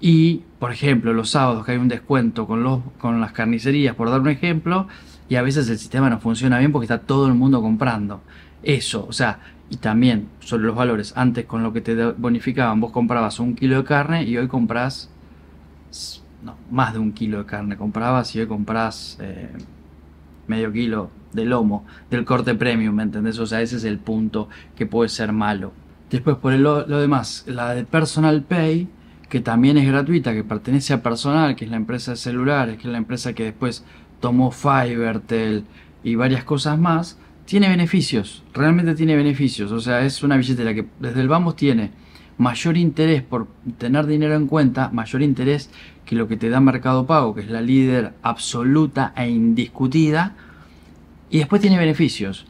Y, 0.01 0.43
por 0.61 0.73
ejemplo, 0.73 1.15
los 1.15 1.31
sábados 1.31 1.65
que 1.65 1.73
hay 1.73 1.79
un 1.79 1.89
descuento 1.89 2.47
con, 2.47 2.63
los, 2.63 2.81
con 2.99 3.19
las 3.19 3.33
carnicerías, 3.33 3.97
por 3.97 4.11
dar 4.11 4.21
un 4.21 4.29
ejemplo, 4.29 4.87
y 5.27 5.37
a 5.37 5.43
veces 5.43 5.69
el 5.71 5.79
sistema 5.79 6.11
no 6.11 6.21
funciona 6.21 6.59
bien 6.59 6.71
porque 6.71 6.85
está 6.85 7.01
todo 7.01 7.27
el 7.27 7.35
mundo 7.35 7.63
comprando. 7.63 8.21
Eso, 8.63 9.07
o 9.09 9.13
sea, 9.13 9.41
y 9.71 9.77
también 9.77 10.29
sobre 10.41 10.65
los 10.65 10.77
valores, 10.77 11.15
antes 11.17 11.47
con 11.47 11.63
lo 11.63 11.73
que 11.73 11.81
te 11.81 11.95
bonificaban, 12.13 12.79
vos 12.79 12.93
comprabas 12.93 13.41
un 13.41 13.55
kilo 13.55 13.79
de 13.79 13.85
carne 13.85 14.25
y 14.25 14.37
hoy 14.37 14.49
compras, 14.49 15.09
no, 16.45 16.57
más 16.71 16.93
de 16.93 16.99
un 16.99 17.13
kilo 17.13 17.39
de 17.39 17.47
carne 17.47 17.79
comprabas 17.79 18.37
y 18.37 18.41
hoy 18.41 18.47
compras 18.47 19.17
eh, 19.21 19.49
medio 20.47 20.71
kilo 20.73 21.11
de 21.33 21.47
lomo 21.47 21.87
del 22.11 22.27
corte 22.27 22.55
premium, 22.55 22.95
¿me 22.97 23.05
entendés? 23.05 23.39
O 23.39 23.47
sea, 23.47 23.63
ese 23.63 23.77
es 23.77 23.85
el 23.85 23.99
punto 23.99 24.51
que 24.77 24.85
puede 24.85 25.09
ser 25.09 25.33
malo. 25.33 25.73
Después, 26.11 26.37
por 26.37 26.53
lo, 26.53 26.87
lo 26.87 27.01
demás, 27.01 27.45
la 27.47 27.75
de 27.75 27.85
Personal 27.85 28.43
Pay, 28.43 28.89
que 29.31 29.41
también 29.41 29.79
es 29.79 29.87
gratuita, 29.87 30.35
que 30.35 30.45
pertenece 30.45 30.93
a 30.93 31.03
Personal, 31.03 31.57
que 31.57 31.65
es 31.65 31.71
la 31.71 31.77
empresa 31.77 32.11
de 32.11 32.17
celulares, 32.19 32.77
que 32.77 32.89
es 32.89 32.93
la 32.93 32.99
empresa 32.99 33.33
que 33.33 33.45
después 33.45 33.85
tomó 34.19 34.51
Fivertel 34.51 35.65
y 36.03 36.17
varias 36.17 36.45
cosas 36.45 36.79
más, 36.79 37.17
tiene 37.47 37.69
beneficios, 37.69 38.43
realmente 38.53 38.95
tiene 38.95 39.17
beneficios. 39.17 39.73
O 39.73 39.81
sea, 39.81 40.05
es 40.05 40.23
una 40.23 40.37
billetera 40.37 40.75
que 40.75 40.85
desde 40.99 41.21
el 41.21 41.29
Vamos 41.29 41.57
tiene 41.57 41.93
mayor 42.39 42.77
interés 42.77 43.23
por 43.23 43.47
tener 43.79 44.07
dinero 44.07 44.35
en 44.35 44.47
cuenta, 44.47 44.91
mayor 44.91 45.23
interés 45.23 45.71
que 46.05 46.17
lo 46.17 46.27
que 46.27 46.37
te 46.37 46.49
da 46.49 46.59
Mercado 46.59 47.07
Pago, 47.07 47.35
que 47.35 47.43
es 47.43 47.51
la 47.51 47.61
líder 47.61 48.15
absoluta 48.23 49.13
e 49.17 49.29
indiscutida, 49.29 50.35
y 51.31 51.39
después 51.39 51.63
tiene 51.63 51.79
beneficios. 51.79 52.47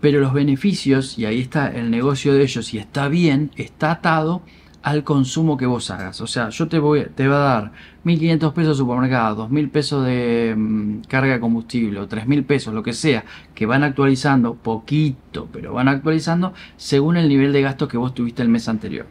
Pero 0.00 0.20
los 0.20 0.32
beneficios, 0.32 1.18
y 1.18 1.24
ahí 1.24 1.40
está 1.40 1.68
el 1.68 1.90
negocio 1.90 2.34
de 2.34 2.42
ellos, 2.42 2.72
y 2.72 2.78
está 2.78 3.08
bien, 3.08 3.50
está 3.56 3.90
atado 3.90 4.42
al 4.82 5.04
consumo 5.04 5.56
que 5.56 5.66
vos 5.66 5.90
hagas. 5.90 6.20
O 6.20 6.26
sea, 6.26 6.48
yo 6.48 6.68
te 6.68 6.78
voy, 6.78 7.06
te 7.14 7.28
va 7.28 7.36
a 7.36 7.60
dar 7.60 7.72
1.500 8.04 8.52
pesos 8.52 8.76
de 8.76 8.82
supermercado, 8.82 9.48
2.000 9.48 9.70
pesos 9.70 10.06
de 10.06 10.54
mm, 10.56 11.00
carga 11.08 11.34
de 11.34 11.40
combustible, 11.40 12.00
o 12.00 12.08
3.000 12.08 12.44
pesos, 12.44 12.74
lo 12.74 12.82
que 12.82 12.92
sea, 12.92 13.24
que 13.54 13.66
van 13.66 13.84
actualizando 13.84 14.54
poquito, 14.54 15.48
pero 15.52 15.74
van 15.74 15.88
actualizando 15.88 16.54
según 16.76 17.16
el 17.16 17.28
nivel 17.28 17.52
de 17.52 17.62
gasto 17.62 17.88
que 17.88 17.98
vos 17.98 18.14
tuviste 18.14 18.42
el 18.42 18.48
mes 18.48 18.68
anterior. 18.68 19.06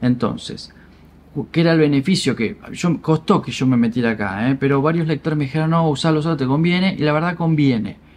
Entonces, 0.00 0.72
¿qué 1.50 1.60
era 1.62 1.72
el 1.72 1.78
beneficio 1.78 2.36
que 2.36 2.56
yo, 2.72 3.00
costó 3.02 3.42
que 3.42 3.50
yo 3.50 3.66
me 3.66 3.76
metiera 3.76 4.10
acá? 4.10 4.50
Eh? 4.50 4.56
Pero 4.58 4.82
varios 4.82 5.08
lectores 5.08 5.36
me 5.36 5.44
dijeron, 5.46 5.70
no, 5.70 5.88
usarlo 5.88 6.22
solo 6.22 6.36
te 6.36 6.46
conviene, 6.46 6.94
y 6.96 7.02
la 7.02 7.12
verdad 7.12 7.36
conviene 7.36 8.07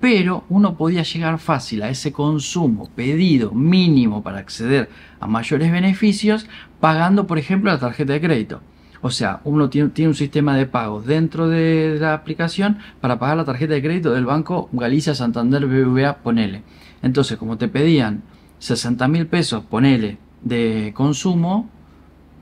pero 0.00 0.44
uno 0.48 0.76
podía 0.76 1.02
llegar 1.02 1.38
fácil 1.38 1.82
a 1.82 1.88
ese 1.88 2.12
consumo 2.12 2.88
pedido 2.94 3.52
mínimo 3.52 4.22
para 4.22 4.38
acceder 4.38 4.90
a 5.20 5.26
mayores 5.26 5.72
beneficios 5.72 6.46
pagando, 6.80 7.26
por 7.26 7.38
ejemplo, 7.38 7.70
la 7.70 7.78
tarjeta 7.78 8.12
de 8.12 8.20
crédito. 8.20 8.60
O 9.00 9.10
sea, 9.10 9.40
uno 9.44 9.70
tiene, 9.70 9.90
un 10.08 10.14
sistema 10.14 10.56
de 10.56 10.66
pagos 10.66 11.06
dentro 11.06 11.48
de 11.48 11.98
la 12.00 12.14
aplicación 12.14 12.78
para 13.00 13.18
pagar 13.18 13.36
la 13.36 13.44
tarjeta 13.44 13.74
de 13.74 13.82
crédito 13.82 14.12
del 14.12 14.26
banco 14.26 14.68
Galicia, 14.72 15.14
Santander, 15.14 15.66
BBVA, 15.66 16.18
ponele. 16.18 16.62
Entonces, 17.02 17.38
como 17.38 17.56
te 17.56 17.68
pedían 17.68 18.22
60 18.58 19.06
mil 19.08 19.26
pesos, 19.26 19.64
ponele, 19.64 20.18
de 20.42 20.92
consumo, 20.94 21.68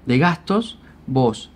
de 0.06 0.18
gastos, 0.18 0.78
vos 1.06 1.50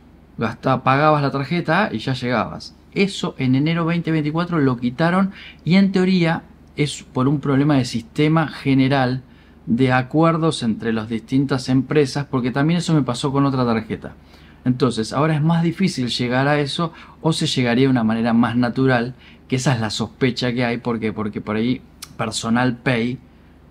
pagabas 0.85 1.23
la 1.23 1.31
tarjeta 1.31 1.91
y 1.93 1.99
ya 1.99 2.13
llegabas. 2.15 2.78
Eso 2.99 3.37
en 3.39 3.55
enero 3.55 3.85
2024 3.85 4.59
lo 4.59 4.77
quitaron 4.77 5.31
y 5.65 5.77
en 5.77 5.93
teoría 5.93 6.43
es 6.77 7.05
por 7.05 7.29
un 7.29 7.39
problema 7.39 7.77
de 7.77 7.85
sistema 7.85 8.49
general 8.49 9.23
de 9.67 9.93
acuerdos 9.93 10.65
entre 10.65 10.93
las 10.93 11.09
distintas 11.09 11.69
empresas, 11.69 12.27
porque 12.29 12.51
también 12.51 12.79
eso 12.79 12.95
me 12.95 13.03
pasó 13.03 13.31
con 13.31 13.47
otra 13.47 13.65
tarjeta. 13.65 14.17
Entonces, 14.65 15.13
ahora 15.13 15.37
es 15.37 15.43
más 15.43 15.63
difícil 15.63 16.09
llegar 16.09 16.49
a 16.49 16.59
eso 16.59 16.93
o 17.21 17.33
se 17.33 17.47
llegaría 17.47 17.85
de 17.85 17.91
una 17.91 18.03
manera 18.03 18.33
más 18.33 18.57
natural, 18.57 19.15
que 19.47 19.55
esa 19.55 19.75
es 19.75 19.81
la 19.81 19.91
sospecha 19.91 20.53
que 20.53 20.65
hay, 20.65 20.79
porque 20.79 21.13
por 21.13 21.55
ahí 21.55 21.81
Personal 22.17 22.79
Pay 22.79 23.19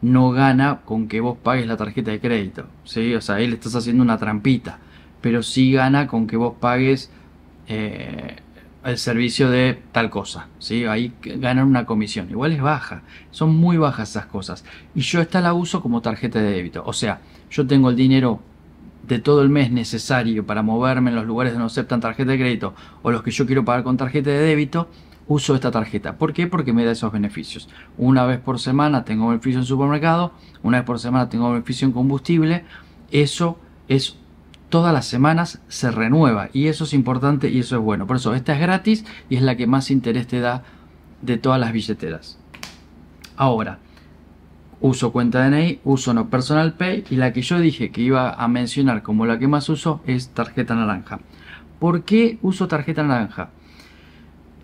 no 0.02 0.32
gana 0.32 0.80
con 0.86 1.10
que 1.10 1.20
vos 1.20 1.38
pagues 1.38 1.68
la 1.68 1.76
tarjeta 1.76 2.12
de 2.12 2.22
crédito, 2.22 2.68
¿sí? 2.86 3.14
O 3.14 3.20
sea, 3.20 3.36
ahí 3.36 3.48
le 3.48 3.56
estás 3.56 3.76
haciendo 3.76 4.04
una 4.04 4.18
trampita, 4.18 4.80
pero 5.20 5.44
sí 5.44 5.74
gana 5.74 6.08
con 6.08 6.28
que 6.28 6.38
vos 6.38 6.54
pagues 6.62 7.12
eh, 7.68 8.38
el 8.88 8.98
servicio 8.98 9.50
de 9.50 9.78
tal 9.92 10.10
cosa, 10.10 10.48
¿sí? 10.60 10.86
Ahí 10.86 11.12
ganan 11.22 11.68
una 11.68 11.86
comisión. 11.86 12.30
Igual 12.30 12.54
es 12.54 12.62
baja, 12.62 13.02
son 13.32 13.54
muy 13.54 13.76
bajas 13.76 14.12
esas 14.12 14.28
cosas. 14.28 14.64
Y 14.96 15.02
yo 15.02 15.20
esta 15.20 15.42
la 15.42 15.54
uso 15.54 15.82
como 15.82 16.02
tarjeta 16.02 16.40
de 16.40 16.52
débito. 16.52 16.84
O 16.86 16.94
sea, 16.94 17.20
yo 17.52 17.68
tengo 17.68 17.90
el 17.90 17.98
dinero 17.98 18.40
de 19.06 19.20
todo 19.20 19.42
el 19.42 19.50
mes 19.50 19.72
necesario 19.72 20.46
para 20.46 20.62
moverme 20.62 21.10
en 21.10 21.18
los 21.18 21.26
lugares 21.26 21.52
donde 21.52 21.64
no 21.64 21.68
aceptan 21.68 22.00
tarjeta 22.00 22.32
de 22.32 22.38
crédito 22.38 22.76
o 23.02 23.12
los 23.12 23.24
que 23.24 23.32
yo 23.32 23.46
quiero 23.46 23.66
pagar 23.66 23.84
con 23.84 23.98
tarjeta 23.98 24.30
de 24.30 24.40
débito, 24.40 24.90
uso 25.28 25.54
esta 25.54 25.70
tarjeta. 25.70 26.18
¿Por 26.18 26.32
qué? 26.32 26.48
Porque 26.48 26.72
me 26.72 26.86
da 26.86 26.94
esos 26.94 27.12
beneficios. 27.12 27.68
Una 27.98 28.26
vez 28.26 28.40
por 28.40 28.58
semana 28.58 29.04
tengo 29.04 29.28
beneficio 29.28 29.60
en 29.60 29.66
supermercado, 29.66 30.32
una 30.64 30.78
vez 30.78 30.86
por 30.86 31.00
semana 31.00 31.28
tengo 31.28 31.52
beneficio 31.52 31.86
en 31.86 31.92
combustible. 31.92 32.64
Eso 33.12 33.60
es 33.90 34.18
todas 34.70 34.94
las 34.94 35.06
semanas 35.06 35.62
se 35.68 35.92
renueva 35.92 36.50
y 36.54 36.68
eso 36.68 36.84
es 36.84 36.94
importante 36.94 37.50
y 37.50 37.60
eso 37.60 37.78
es 37.78 37.82
bueno. 37.82 38.08
Por 38.08 38.18
eso 38.18 38.34
esta 38.36 38.54
es 38.54 38.60
gratis 38.60 39.06
y 39.30 39.36
es 39.38 39.42
la 39.42 39.56
que 39.56 39.68
más 39.68 39.92
interés 39.92 40.28
te 40.28 40.40
da 40.40 40.64
de 41.22 41.38
todas 41.38 41.60
las 41.60 41.72
billeteras. 41.72 42.40
Ahora, 43.36 43.80
uso 44.82 45.12
cuenta 45.12 45.48
DNI, 45.48 45.80
uso 45.84 46.14
no 46.14 46.30
personal 46.30 46.74
pay 46.74 47.06
y 47.10 47.16
la 47.16 47.34
que 47.34 47.42
yo 47.42 47.60
dije 47.60 47.92
que 47.92 48.02
iba 48.02 48.32
a 48.32 48.48
mencionar 48.48 49.04
como 49.04 49.26
la 49.26 49.40
que 49.40 49.48
más 49.48 49.70
uso 49.70 50.02
es 50.06 50.30
tarjeta 50.30 50.76
naranja. 50.76 51.20
¿Por 51.80 52.04
qué 52.04 52.40
uso 52.42 52.68
tarjeta 52.68 53.04
naranja? 53.04 53.50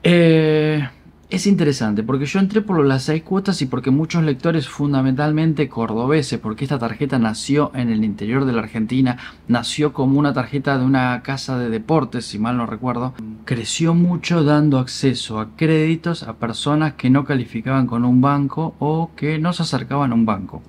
Eh, 0.04 0.88
es 1.34 1.48
interesante 1.48 2.04
porque 2.04 2.28
yo 2.28 2.38
entré 2.38 2.62
por 2.62 2.86
las 2.86 3.06
seis 3.06 3.24
cuotas 3.24 3.60
y 3.64 3.66
porque 3.66 3.90
muchos 3.90 4.24
lectores 4.24 4.70
fundamentalmente 4.70 5.68
cordobeses, 5.68 6.40
porque 6.40 6.66
esta 6.66 6.78
tarjeta 6.78 7.18
nació 7.18 7.72
en 7.74 7.90
el 7.90 8.04
interior 8.04 8.46
de 8.46 8.54
la 8.54 8.62
Argentina, 8.62 9.18
nació 9.48 9.94
como 9.94 10.20
una 10.20 10.32
tarjeta 10.32 10.78
de 10.78 10.86
una 10.86 11.24
casa 11.24 11.58
de 11.58 11.72
deportes, 11.72 12.28
si 12.28 12.38
mal 12.38 12.58
no 12.58 12.68
recuerdo, 12.68 13.16
creció 13.46 13.96
mucho 13.96 14.44
dando 14.44 14.78
acceso 14.78 15.40
a 15.40 15.56
créditos 15.56 16.22
a 16.22 16.34
personas 16.34 16.94
que 16.94 17.10
no 17.10 17.26
calificaban 17.26 17.88
con 17.88 18.06
un 18.06 18.22
banco 18.22 18.76
o 18.78 19.10
que 19.16 19.40
no 19.40 19.54
se 19.54 19.64
acercaban 19.64 20.12
a 20.12 20.16
un 20.16 20.28
banco. 20.28 20.62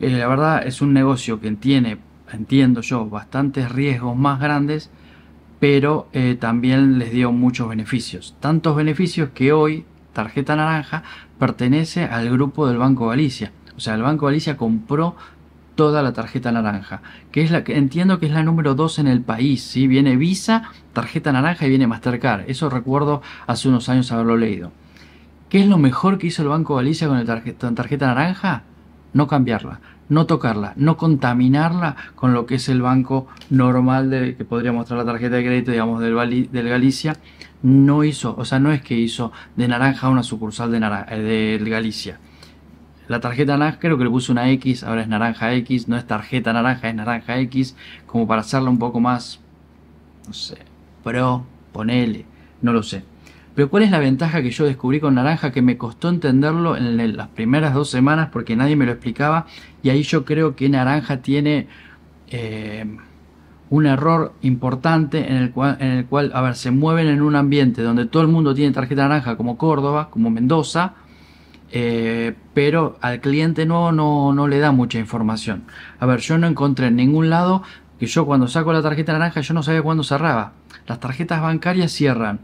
Eh, 0.00 0.08
la 0.08 0.26
verdad 0.26 0.66
es 0.66 0.80
un 0.80 0.94
negocio 0.94 1.38
que 1.38 1.50
tiene, 1.50 1.98
entiendo 2.32 2.80
yo, 2.80 3.04
bastantes 3.10 3.70
riesgos 3.70 4.16
más 4.16 4.40
grandes, 4.40 4.88
pero 5.60 6.08
eh, 6.14 6.34
también 6.40 6.98
les 6.98 7.12
dio 7.12 7.30
muchos 7.30 7.68
beneficios. 7.68 8.36
Tantos 8.40 8.74
beneficios 8.74 9.28
que 9.34 9.52
hoy 9.52 9.84
tarjeta 10.18 10.56
naranja 10.56 11.04
pertenece 11.38 12.04
al 12.04 12.28
grupo 12.28 12.66
del 12.66 12.76
Banco 12.76 13.06
Galicia. 13.06 13.52
O 13.76 13.80
sea, 13.80 13.94
el 13.94 14.02
Banco 14.02 14.26
Galicia 14.26 14.56
compró 14.56 15.14
toda 15.76 16.02
la 16.02 16.12
tarjeta 16.12 16.50
naranja, 16.50 17.02
que 17.30 17.42
es 17.42 17.52
la 17.52 17.62
que 17.62 17.78
entiendo 17.78 18.18
que 18.18 18.26
es 18.26 18.32
la 18.32 18.42
número 18.42 18.74
2 18.74 18.98
en 18.98 19.06
el 19.06 19.20
país, 19.22 19.62
¿sí? 19.62 19.86
Viene 19.86 20.16
Visa, 20.16 20.72
tarjeta 20.92 21.30
naranja 21.30 21.66
y 21.66 21.68
viene 21.68 21.86
Mastercard. 21.86 22.50
Eso 22.50 22.68
recuerdo 22.68 23.22
hace 23.46 23.68
unos 23.68 23.88
años 23.88 24.10
haberlo 24.10 24.36
leído. 24.36 24.72
¿Qué 25.50 25.60
es 25.60 25.68
lo 25.68 25.78
mejor 25.78 26.18
que 26.18 26.26
hizo 26.26 26.42
el 26.42 26.48
Banco 26.48 26.74
Galicia 26.74 27.06
con 27.06 27.16
la 27.16 27.24
tarjeta, 27.24 27.72
tarjeta 27.72 28.08
naranja? 28.08 28.64
No 29.12 29.28
cambiarla, 29.28 29.78
no 30.08 30.26
tocarla, 30.26 30.72
no 30.76 30.96
contaminarla 30.96 31.96
con 32.14 32.32
lo 32.32 32.46
que 32.46 32.56
es 32.56 32.68
el 32.68 32.82
banco 32.82 33.26
normal 33.50 34.10
de, 34.10 34.36
que 34.36 34.44
podría 34.44 34.72
mostrar 34.72 34.98
la 34.98 35.04
tarjeta 35.04 35.36
de 35.36 35.44
crédito, 35.44 35.70
digamos, 35.70 36.00
del, 36.00 36.14
Galicia, 36.68 37.16
no 37.62 38.04
hizo, 38.04 38.34
o 38.36 38.44
sea, 38.44 38.58
no 38.58 38.72
es 38.72 38.82
que 38.82 38.94
hizo 38.94 39.32
de 39.56 39.68
naranja 39.68 40.08
una 40.08 40.22
sucursal 40.22 40.70
de, 40.70 41.04
eh, 41.10 41.58
Galicia. 41.62 42.18
La 43.08 43.20
tarjeta 43.20 43.56
naranja 43.56 43.78
creo 43.78 43.96
que 43.96 44.04
le 44.04 44.10
puso 44.10 44.32
una 44.32 44.50
X, 44.50 44.84
ahora 44.84 45.02
es 45.02 45.08
naranja 45.08 45.54
X, 45.54 45.88
no 45.88 45.96
es 45.96 46.06
tarjeta 46.06 46.52
naranja, 46.52 46.88
es 46.88 46.94
naranja 46.94 47.38
X, 47.40 47.74
como 48.06 48.26
para 48.26 48.42
hacerla 48.42 48.70
un 48.70 48.78
poco 48.78 49.00
más, 49.00 49.40
no 50.26 50.32
sé, 50.34 50.58
pro, 51.02 51.44
ponele, 51.72 52.26
no 52.60 52.72
lo 52.72 52.82
sé. 52.82 53.04
Pero 53.58 53.70
¿cuál 53.70 53.82
es 53.82 53.90
la 53.90 53.98
ventaja 53.98 54.40
que 54.40 54.52
yo 54.52 54.66
descubrí 54.66 55.00
con 55.00 55.16
naranja 55.16 55.50
que 55.50 55.62
me 55.62 55.76
costó 55.76 56.10
entenderlo 56.10 56.76
en 56.76 57.16
las 57.16 57.26
primeras 57.26 57.74
dos 57.74 57.90
semanas 57.90 58.28
porque 58.32 58.54
nadie 58.54 58.76
me 58.76 58.86
lo 58.86 58.92
explicaba? 58.92 59.46
Y 59.82 59.90
ahí 59.90 60.04
yo 60.04 60.24
creo 60.24 60.54
que 60.54 60.68
naranja 60.68 61.22
tiene... 61.22 61.66
Eh, 62.28 62.86
un 63.70 63.86
error 63.86 64.32
importante 64.42 65.28
en 65.28 65.38
el 65.38 65.50
cual, 65.50 66.30
a 66.32 66.40
ver, 66.40 66.54
se 66.54 66.70
mueven 66.70 67.08
en 67.08 67.20
un 67.20 67.34
ambiente 67.34 67.82
donde 67.82 68.06
todo 68.06 68.22
el 68.22 68.28
mundo 68.28 68.54
tiene 68.54 68.72
tarjeta 68.72 69.08
naranja, 69.08 69.36
como 69.36 69.58
Córdoba, 69.58 70.08
como 70.08 70.30
Mendoza, 70.30 70.94
eh, 71.72 72.36
pero 72.54 72.96
al 73.00 73.20
cliente 73.20 73.66
no, 73.66 73.90
no, 73.90 74.32
no 74.32 74.46
le 74.46 74.60
da 74.60 74.70
mucha 74.70 75.00
información. 75.00 75.64
A 75.98 76.06
ver, 76.06 76.20
yo 76.20 76.38
no 76.38 76.46
encontré 76.46 76.86
en 76.86 76.94
ningún 76.94 77.28
lado 77.28 77.64
que 77.98 78.06
yo 78.06 78.24
cuando 78.24 78.46
saco 78.46 78.72
la 78.72 78.82
tarjeta 78.82 79.14
naranja 79.14 79.40
yo 79.40 79.52
no 79.52 79.64
sabía 79.64 79.82
cuándo 79.82 80.04
cerraba. 80.04 80.52
Las 80.86 81.00
tarjetas 81.00 81.42
bancarias 81.42 81.90
cierran 81.90 82.38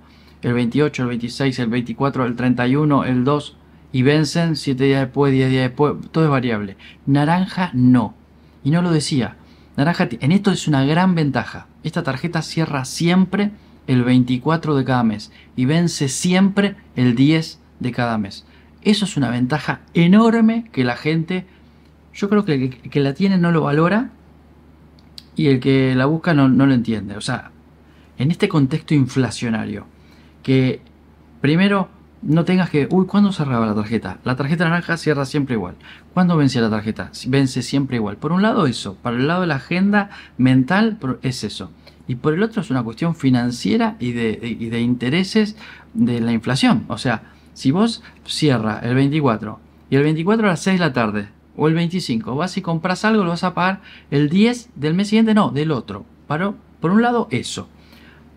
el 0.44 0.52
28, 0.52 1.02
el 1.02 1.08
26, 1.08 1.58
el 1.58 1.68
24, 1.68 2.26
el 2.26 2.36
31, 2.36 3.04
el 3.04 3.24
2 3.24 3.56
y 3.92 4.02
vencen 4.02 4.56
7 4.56 4.84
días 4.84 5.00
después, 5.00 5.32
10 5.32 5.50
días 5.50 5.62
después, 5.62 5.94
todo 6.12 6.24
es 6.24 6.30
variable. 6.30 6.76
Naranja 7.06 7.70
no. 7.72 8.14
Y 8.62 8.70
no 8.70 8.82
lo 8.82 8.90
decía. 8.92 9.36
Naranja, 9.76 10.08
en 10.10 10.32
esto 10.32 10.50
es 10.50 10.68
una 10.68 10.84
gran 10.84 11.14
ventaja. 11.14 11.66
Esta 11.82 12.02
tarjeta 12.02 12.42
cierra 12.42 12.84
siempre 12.84 13.52
el 13.86 14.04
24 14.04 14.74
de 14.74 14.84
cada 14.84 15.02
mes 15.02 15.32
y 15.56 15.64
vence 15.64 16.08
siempre 16.08 16.76
el 16.94 17.14
10 17.14 17.58
de 17.80 17.92
cada 17.92 18.18
mes. 18.18 18.44
Eso 18.82 19.06
es 19.06 19.16
una 19.16 19.30
ventaja 19.30 19.80
enorme 19.94 20.68
que 20.72 20.84
la 20.84 20.96
gente, 20.96 21.46
yo 22.12 22.28
creo 22.28 22.44
que 22.44 22.54
el 22.54 22.90
que 22.90 23.00
la 23.00 23.14
tiene 23.14 23.38
no 23.38 23.50
lo 23.50 23.62
valora 23.62 24.10
y 25.36 25.46
el 25.46 25.60
que 25.60 25.94
la 25.94 26.04
busca 26.04 26.34
no, 26.34 26.50
no 26.50 26.66
lo 26.66 26.74
entiende. 26.74 27.16
O 27.16 27.22
sea, 27.22 27.50
en 28.18 28.30
este 28.30 28.48
contexto 28.48 28.94
inflacionario, 28.94 29.86
que 30.44 30.80
primero 31.40 31.88
no 32.22 32.44
tengas 32.44 32.70
que, 32.70 32.86
uy, 32.90 33.06
¿cuándo 33.06 33.32
cerraba 33.32 33.66
la 33.66 33.74
tarjeta? 33.74 34.18
La 34.24 34.36
tarjeta 34.36 34.64
naranja 34.64 34.96
cierra 34.96 35.24
siempre 35.24 35.56
igual. 35.56 35.74
¿Cuándo 36.14 36.36
vence 36.36 36.60
la 36.60 36.70
tarjeta? 36.70 37.10
Vence 37.26 37.62
siempre 37.62 37.96
igual. 37.96 38.16
Por 38.16 38.32
un 38.32 38.42
lado 38.42 38.66
eso, 38.66 38.94
para 38.94 39.16
el 39.16 39.26
lado 39.26 39.42
de 39.42 39.48
la 39.48 39.56
agenda 39.56 40.10
mental 40.38 40.98
es 41.22 41.44
eso. 41.44 41.70
Y 42.06 42.16
por 42.16 42.34
el 42.34 42.42
otro 42.42 42.62
es 42.62 42.70
una 42.70 42.82
cuestión 42.82 43.14
financiera 43.14 43.96
y 43.98 44.12
de, 44.12 44.80
intereses 44.80 45.56
de 45.92 46.20
la 46.20 46.32
inflación. 46.32 46.84
O 46.88 46.98
sea, 46.98 47.22
si 47.52 47.70
vos 47.70 48.02
cierra 48.24 48.80
el 48.82 48.94
24 48.94 49.58
y 49.90 49.96
el 49.96 50.02
24 50.02 50.46
a 50.46 50.50
las 50.50 50.62
6 50.62 50.78
de 50.78 50.86
la 50.86 50.92
tarde 50.92 51.28
o 51.56 51.68
el 51.68 51.74
25 51.74 52.34
vas 52.36 52.56
y 52.56 52.62
compras 52.62 53.04
algo, 53.04 53.24
lo 53.24 53.30
vas 53.30 53.44
a 53.44 53.54
pagar 53.54 53.80
el 54.10 54.28
10 54.28 54.70
del 54.76 54.94
mes 54.94 55.08
siguiente, 55.08 55.34
no, 55.34 55.50
del 55.50 55.70
otro. 55.70 56.04
Pero, 56.28 56.54
por 56.80 56.90
un 56.90 57.02
lado 57.02 57.28
eso. 57.30 57.68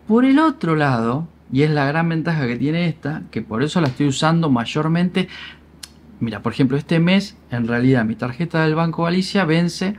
Por 0.07 0.23
el 0.23 0.39
otro 0.39 0.75
lado, 0.75 1.27
y 1.51 1.61
es 1.63 1.71
la 1.71 1.85
gran 1.85 2.09
ventaja 2.09 2.45
que 2.45 2.57
tiene 2.57 2.87
esta, 2.87 3.23
que 3.31 3.41
por 3.41 3.63
eso 3.63 3.79
la 3.81 3.87
estoy 3.87 4.07
usando 4.07 4.49
mayormente. 4.49 5.29
Mira, 6.19 6.41
por 6.41 6.51
ejemplo, 6.51 6.77
este 6.77 6.99
mes, 6.99 7.37
en 7.51 7.67
realidad, 7.67 8.03
mi 8.05 8.15
tarjeta 8.15 8.63
del 8.63 8.75
Banco 8.75 9.03
Galicia 9.03 9.45
vence, 9.45 9.95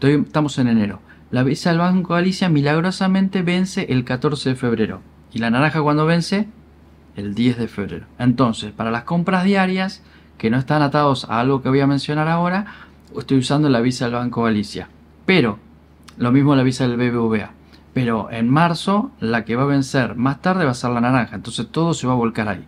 estamos 0.00 0.58
en 0.58 0.68
enero. 0.68 1.00
La 1.30 1.42
visa 1.42 1.70
del 1.70 1.80
Banco 1.80 2.14
Galicia 2.14 2.48
milagrosamente 2.48 3.42
vence 3.42 3.86
el 3.90 4.04
14 4.04 4.50
de 4.50 4.56
febrero. 4.56 5.00
¿Y 5.32 5.38
la 5.40 5.50
naranja 5.50 5.82
cuando 5.82 6.06
vence? 6.06 6.48
El 7.16 7.34
10 7.34 7.58
de 7.58 7.68
febrero. 7.68 8.06
Entonces, 8.18 8.72
para 8.72 8.90
las 8.90 9.04
compras 9.04 9.44
diarias, 9.44 10.02
que 10.38 10.50
no 10.50 10.58
están 10.58 10.82
atados 10.82 11.24
a 11.28 11.40
algo 11.40 11.62
que 11.62 11.68
voy 11.68 11.80
a 11.80 11.86
mencionar 11.86 12.28
ahora, 12.28 12.66
estoy 13.18 13.38
usando 13.38 13.68
la 13.68 13.80
visa 13.80 14.06
del 14.06 14.14
Banco 14.14 14.44
Galicia. 14.44 14.88
Pero, 15.26 15.58
lo 16.18 16.30
mismo 16.30 16.54
la 16.54 16.62
visa 16.62 16.86
del 16.86 16.96
BBVA 16.96 17.55
pero 17.96 18.30
en 18.30 18.50
marzo 18.50 19.10
la 19.20 19.46
que 19.46 19.56
va 19.56 19.62
a 19.62 19.66
vencer 19.66 20.16
más 20.16 20.42
tarde 20.42 20.66
va 20.66 20.72
a 20.72 20.74
ser 20.74 20.90
la 20.90 21.00
naranja, 21.00 21.34
entonces 21.34 21.66
todo 21.68 21.94
se 21.94 22.06
va 22.06 22.12
a 22.12 22.16
volcar 22.16 22.46
ahí. 22.46 22.62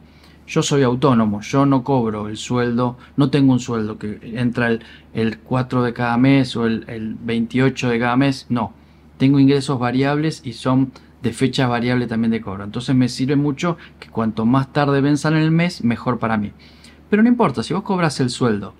Yo 0.46 0.62
soy 0.62 0.84
autónomo, 0.84 1.42
yo 1.42 1.66
no 1.66 1.84
cobro 1.84 2.28
el 2.30 2.38
sueldo, 2.38 2.96
no 3.18 3.28
tengo 3.28 3.52
un 3.52 3.60
sueldo 3.60 3.98
que 3.98 4.20
entra 4.22 4.70
el, 5.12 5.38
4 5.40 5.82
de 5.82 5.92
cada 5.92 6.16
mes 6.16 6.56
o 6.56 6.64
el, 6.64 6.86
el 6.88 7.14
28 7.14 7.90
de 7.90 7.98
cada 7.98 8.16
mes, 8.16 8.46
no. 8.48 8.72
Tengo 9.18 9.38
ingresos 9.38 9.78
variables 9.78 10.40
y 10.46 10.54
son 10.54 10.92
de 11.20 11.34
fecha 11.34 11.66
variable 11.66 12.06
también 12.06 12.30
de 12.30 12.40
cobro. 12.40 12.64
Entonces 12.64 12.96
me 12.96 13.10
sirve 13.10 13.36
mucho 13.36 13.76
que 14.00 14.08
cuanto 14.08 14.46
más 14.46 14.72
tarde 14.72 15.02
venzan 15.02 15.34
en 15.34 15.42
el 15.42 15.50
mes, 15.50 15.84
mejor 15.84 16.18
para 16.18 16.38
mí. 16.38 16.52
Pero 17.10 17.22
no 17.22 17.28
importa, 17.28 17.62
si 17.62 17.74
vos 17.74 17.82
cobras 17.82 18.18
el 18.20 18.30
sueldo 18.30 18.72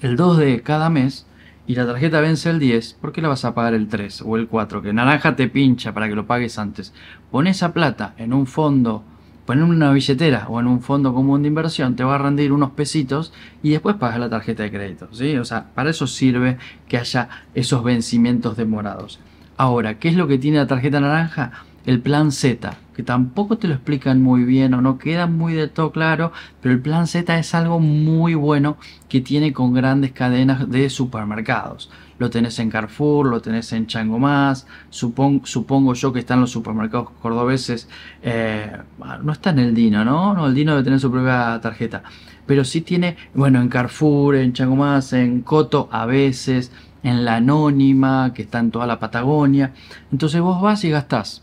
el 0.00 0.16
2 0.16 0.38
de 0.38 0.62
cada 0.62 0.90
mes, 0.90 1.24
y 1.66 1.74
la 1.76 1.86
tarjeta 1.86 2.20
vence 2.20 2.50
el 2.50 2.58
10, 2.58 2.94
¿por 2.94 3.12
qué 3.12 3.22
la 3.22 3.28
vas 3.28 3.44
a 3.44 3.54
pagar 3.54 3.74
el 3.74 3.88
3 3.88 4.22
o 4.26 4.36
el 4.36 4.48
4? 4.48 4.82
Que 4.82 4.92
naranja 4.92 5.36
te 5.36 5.48
pincha 5.48 5.94
para 5.94 6.08
que 6.08 6.16
lo 6.16 6.26
pagues 6.26 6.58
antes. 6.58 6.92
Pon 7.30 7.46
esa 7.46 7.72
plata 7.72 8.14
en 8.18 8.32
un 8.32 8.46
fondo, 8.46 9.04
pon 9.46 9.58
en 9.58 9.64
una 9.64 9.92
billetera 9.92 10.46
o 10.48 10.58
en 10.58 10.66
un 10.66 10.80
fondo 10.80 11.14
común 11.14 11.42
de 11.42 11.48
inversión, 11.48 11.94
te 11.94 12.02
va 12.02 12.16
a 12.16 12.18
rendir 12.18 12.52
unos 12.52 12.72
pesitos 12.72 13.32
y 13.62 13.70
después 13.70 13.96
pagas 13.96 14.18
la 14.18 14.28
tarjeta 14.28 14.64
de 14.64 14.72
crédito. 14.72 15.08
¿sí? 15.12 15.36
O 15.36 15.44
sea, 15.44 15.66
para 15.74 15.90
eso 15.90 16.08
sirve 16.08 16.58
que 16.88 16.98
haya 16.98 17.28
esos 17.54 17.84
vencimientos 17.84 18.56
demorados. 18.56 19.20
Ahora, 19.56 19.98
¿qué 20.00 20.08
es 20.08 20.16
lo 20.16 20.26
que 20.26 20.38
tiene 20.38 20.58
la 20.58 20.66
tarjeta 20.66 20.98
naranja? 20.98 21.52
El 21.86 22.00
plan 22.00 22.32
Z, 22.32 22.76
que 22.94 23.02
tampoco 23.02 23.58
te 23.58 23.68
lo 23.68 23.74
explican 23.74 24.22
muy 24.22 24.44
bien 24.44 24.74
o 24.74 24.82
no 24.82 24.98
queda 24.98 25.26
muy 25.26 25.54
de 25.54 25.68
todo 25.68 25.92
claro, 25.92 26.32
pero 26.60 26.74
el 26.74 26.80
plan 26.80 27.06
Z 27.06 27.38
es 27.38 27.54
algo 27.54 27.80
muy 27.80 28.34
bueno 28.34 28.76
que 29.08 29.20
tiene 29.20 29.52
con 29.52 29.72
grandes 29.72 30.12
cadenas 30.12 30.70
de 30.70 30.90
supermercados. 30.90 31.90
Lo 32.18 32.30
tenés 32.30 32.58
en 32.58 32.70
Carrefour, 32.70 33.26
lo 33.26 33.40
tenés 33.40 33.72
en 33.72 33.86
Chango 33.86 34.18
Más, 34.18 34.66
supongo 34.90 35.94
yo 35.94 36.12
que 36.12 36.20
están 36.20 36.40
los 36.40 36.50
supermercados 36.50 37.10
cordobeses, 37.20 37.88
eh, 38.22 38.76
no 39.22 39.32
está 39.32 39.50
en 39.50 39.58
el 39.58 39.74
Dino, 39.74 40.04
¿no? 40.04 40.34
No, 40.34 40.46
el 40.46 40.54
Dino 40.54 40.72
debe 40.72 40.84
tener 40.84 41.00
su 41.00 41.10
propia 41.10 41.58
tarjeta, 41.60 42.02
pero 42.46 42.64
sí 42.64 42.82
tiene, 42.82 43.16
bueno, 43.34 43.60
en 43.60 43.68
Carrefour, 43.68 44.36
en 44.36 44.52
Chango 44.52 44.76
Más, 44.76 45.12
en 45.14 45.40
Coto 45.40 45.88
a 45.90 46.06
veces, 46.06 46.70
en 47.02 47.24
la 47.24 47.36
Anónima, 47.36 48.32
que 48.32 48.42
está 48.42 48.60
en 48.60 48.70
toda 48.70 48.86
la 48.86 49.00
Patagonia. 49.00 49.72
Entonces 50.12 50.40
vos 50.40 50.62
vas 50.62 50.84
y 50.84 50.90
gastás 50.90 51.42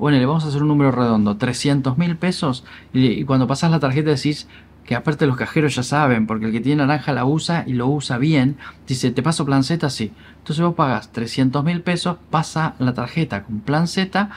bueno, 0.00 0.18
le 0.18 0.24
vamos 0.24 0.44
a 0.44 0.48
hacer 0.48 0.62
un 0.62 0.68
número 0.68 0.90
redondo, 0.90 1.36
300 1.36 1.98
mil 1.98 2.16
pesos, 2.16 2.64
y, 2.92 3.24
cuando 3.24 3.46
pasas 3.46 3.70
la 3.70 3.80
tarjeta 3.80 4.10
decís 4.10 4.48
que 4.86 4.94
aparte 4.94 5.26
los 5.26 5.36
cajeros 5.36 5.76
ya 5.76 5.82
saben, 5.82 6.26
porque 6.26 6.46
el 6.46 6.52
que 6.52 6.60
tiene 6.60 6.84
naranja 6.86 7.12
la 7.12 7.26
usa 7.26 7.64
y 7.66 7.74
lo 7.74 7.86
usa 7.86 8.16
bien, 8.16 8.56
dice, 8.88 9.10
¿te 9.10 9.22
paso 9.22 9.44
plan 9.44 9.62
Z? 9.62 9.88
Sí. 9.90 10.10
Entonces 10.38 10.64
vos 10.64 10.74
pagas 10.74 11.12
300 11.12 11.62
mil 11.62 11.82
pesos, 11.82 12.16
pasa 12.30 12.74
la 12.78 12.94
tarjeta 12.94 13.44
con 13.44 13.60
plan 13.60 13.86
Z 13.86 14.30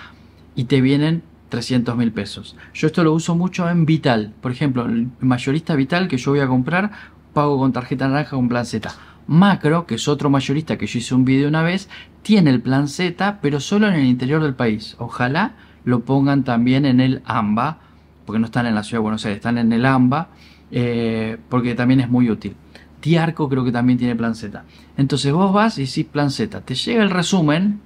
y 0.54 0.65
te 0.65 0.82
vienen 0.82 1.23
300 1.47 1.95
mil 1.95 2.12
pesos. 2.12 2.58
Yo 2.73 2.88
esto 2.88 3.04
lo 3.04 3.13
uso 3.13 3.34
mucho 3.34 3.69
en 3.69 3.86
Vital. 3.86 4.34
Por 4.41 4.52
ejemplo, 4.52 4.86
el 4.86 5.08
mayorista 5.21 5.76
Vital 5.76 6.10
que 6.10 6.17
yo 6.17 6.32
voy 6.32 6.41
a 6.41 6.47
comprar, 6.47 6.91
pago 7.34 7.58
con 7.58 7.71
tarjeta 7.71 8.08
naranja 8.10 8.36
con 8.36 8.49
plan 8.49 8.65
Z. 8.65 8.93
Macro, 9.27 9.86
que 9.86 9.95
es 9.95 10.07
otro 10.07 10.29
mayorista 10.29 10.77
que 10.77 10.88
yo 10.88 10.99
hice 10.99 11.15
un 11.15 11.25
video 11.25 11.47
una 11.47 11.63
vez, 11.63 11.89
tiene 12.21 12.49
el 12.49 12.62
plan 12.62 12.88
Z, 12.88 13.39
pero 13.41 13.59
solo 13.59 13.88
en 13.88 13.95
el 13.95 14.05
interior 14.05 14.41
del 14.41 14.55
país. 14.55 14.95
Ojalá 14.99 15.53
lo 15.86 16.01
pongan 16.01 16.43
también 16.43 16.86
en 16.86 16.99
el 16.99 17.21
AMBA, 17.25 17.79
porque 18.25 18.39
no 18.39 18.45
están 18.45 18.65
en 18.65 18.75
la 18.75 18.83
ciudad 18.83 18.99
de 18.99 19.03
Buenos 19.03 19.25
Aires, 19.25 19.38
están 19.38 19.57
en 19.57 19.71
el 19.73 19.86
AMBA, 19.86 20.29
eh, 20.71 21.38
porque 21.49 21.75
también 21.75 21.99
es 21.99 22.09
muy 22.09 22.29
útil. 22.29 22.55
Tiarco 22.99 23.49
creo 23.49 23.65
que 23.65 23.71
también 23.71 23.99
tiene 23.99 24.15
plan 24.15 24.33
Z. 24.33 24.63
Entonces 24.97 25.33
vos 25.33 25.51
vas 25.51 25.77
y 25.77 25.86
decís 25.86 26.05
plan 26.05 26.31
Z. 26.31 26.62
Te 26.62 26.75
llega 26.75 27.03
el 27.03 27.09
resumen, 27.09 27.81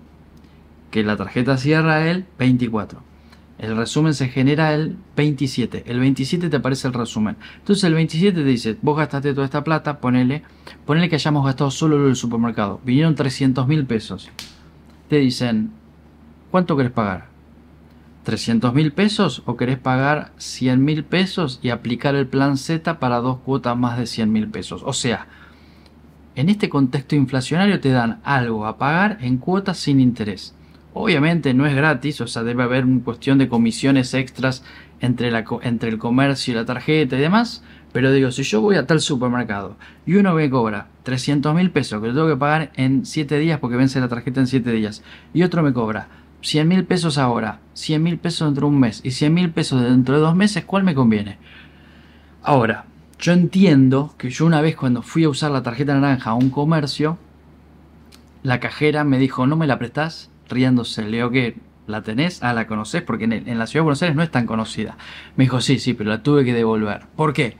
que 0.92 1.04
la 1.04 1.18
tarjeta 1.18 1.58
cierra 1.58 2.08
el 2.10 2.26
24. 2.38 3.07
El 3.60 3.76
resumen 3.76 4.14
se 4.14 4.30
genera 4.30 4.74
el 4.74 4.98
27. 5.16 5.84
El 5.88 6.00
27 6.00 6.50
te 6.50 6.58
aparece 6.58 6.88
el 6.88 6.94
resumen. 6.94 7.38
Entonces 7.58 7.84
el 7.86 7.96
27 7.96 8.40
te 8.40 8.46
dice, 8.46 8.78
vos 8.82 8.98
gastaste 8.98 9.34
toda 9.34 9.46
esta 9.46 9.64
plata, 9.64 10.00
ponele, 10.00 10.44
ponele 10.86 11.10
que 11.10 11.16
hayamos 11.16 11.44
gastado 11.46 11.72
solo 11.72 11.98
lo 11.98 12.06
del 12.06 12.16
supermercado. 12.16 12.80
Vinieron 12.84 13.16
300 13.16 13.68
mil 13.68 13.86
pesos. 13.86 14.30
Te 15.10 15.18
dicen, 15.18 15.72
¿cuánto 16.52 16.78
querés 16.78 16.92
pagar? 16.92 17.28
¿300 18.28 18.74
mil 18.74 18.92
pesos 18.92 19.42
o 19.46 19.56
querés 19.56 19.80
pagar 19.80 20.34
100 20.38 20.84
mil 20.84 21.06
pesos 21.06 21.60
y 21.64 21.70
aplicar 21.70 22.14
el 22.14 22.28
plan 22.28 22.58
Z 22.58 23.00
para 23.00 23.22
dos 23.22 23.40
cuotas 23.40 23.78
más 23.78 23.98
de 23.98 24.06
100 24.06 24.32
mil 24.32 24.50
pesos? 24.50 24.84
O 24.86 24.92
sea, 24.92 25.28
en 26.36 26.50
este 26.50 26.70
contexto 26.70 27.16
inflacionario 27.16 27.80
te 27.80 27.90
dan 27.90 28.20
algo 28.24 28.68
a 28.68 28.78
pagar 28.78 29.18
en 29.22 29.38
cuotas 29.38 29.78
sin 29.78 30.00
interés. 30.00 30.54
Obviamente 30.94 31.54
no 31.54 31.66
es 31.66 31.76
gratis, 31.76 32.22
o 32.22 32.28
sea, 32.28 32.44
debe 32.44 32.64
haber 32.64 32.86
una 32.86 33.04
cuestión 33.04 33.38
de 33.38 33.48
comisiones 33.48 34.14
extras 34.14 34.64
entre, 35.00 35.30
el 35.30 35.98
comercio 35.98 36.54
y 36.54 36.56
la 36.56 36.66
tarjeta 36.66 37.16
y 37.16 37.20
demás. 37.20 37.64
Pero 37.94 38.12
digo, 38.12 38.32
si 38.32 38.44
yo 38.44 38.62
voy 38.62 38.76
a 38.76 38.86
tal 38.86 39.00
supermercado 39.00 39.78
y 40.06 40.16
uno 40.16 40.34
me 40.34 40.50
cobra 40.50 40.88
300 41.04 41.56
mil 41.56 41.72
pesos 41.72 42.02
que 42.02 42.08
lo 42.08 42.14
tengo 42.14 42.28
que 42.28 42.36
pagar 42.36 42.72
en 42.76 43.06
7 43.06 43.40
días 43.40 43.60
porque 43.60 43.78
vence 43.78 44.00
la 44.00 44.08
tarjeta 44.08 44.40
en 44.40 44.48
7 44.48 44.72
días, 44.72 45.04
y 45.34 45.44
otro 45.44 45.64
me 45.64 45.74
cobra 45.74 46.10
100 46.42 46.68
mil 46.68 46.86
pesos 46.86 47.18
ahora, 47.18 47.60
100 47.74 48.04
mil 48.04 48.18
pesos 48.18 48.48
dentro 48.48 48.68
de 48.68 48.74
un 48.74 48.80
mes 48.80 49.02
y 49.04 49.12
100 49.12 49.34
mil 49.34 49.50
pesos 49.52 49.82
dentro 49.82 50.16
de 50.16 50.22
dos 50.22 50.36
meses, 50.36 50.66
¿cuál 50.66 50.84
me 50.84 50.96
conviene? 50.96 51.38
Ahora, 52.44 52.86
yo 53.20 53.34
entiendo 53.34 54.14
que 54.18 54.30
yo 54.30 54.46
una 54.46 54.62
vez 54.62 54.76
cuando 54.76 55.02
fui 55.02 55.24
a 55.24 55.30
usar 55.30 55.52
la 55.52 55.64
tarjeta 55.64 55.94
naranja 55.96 56.32
a 56.32 56.36
un 56.36 56.50
comercio, 56.50 57.18
la 58.44 58.60
cajera 58.60 59.04
me 59.04 59.18
dijo, 59.18 59.48
¿no 59.48 59.56
me 59.56 59.68
la 59.68 59.80
prestás? 59.80 60.30
Riéndose. 60.50 61.04
Le 61.04 61.18
digo 61.18 61.32
que 61.32 61.56
la 61.88 62.02
tenés, 62.02 62.44
ah, 62.44 62.54
la 62.54 62.68
conoces, 62.68 63.02
porque 63.02 63.24
en, 63.26 63.58
la 63.58 63.68
ciudad 63.68 63.82
de 63.82 63.86
Buenos 63.86 64.02
Aires 64.02 64.16
no 64.16 64.24
es 64.24 64.32
tan 64.32 64.46
conocida. 64.46 64.98
Me 65.36 65.46
dijo, 65.46 65.62
sí, 65.62 65.80
sí, 65.80 65.94
pero 65.94 66.10
la 66.10 66.22
tuve 66.24 66.44
que 66.46 66.54
devolver. 66.54 67.06
¿Por 67.16 67.34
qué? 67.34 67.58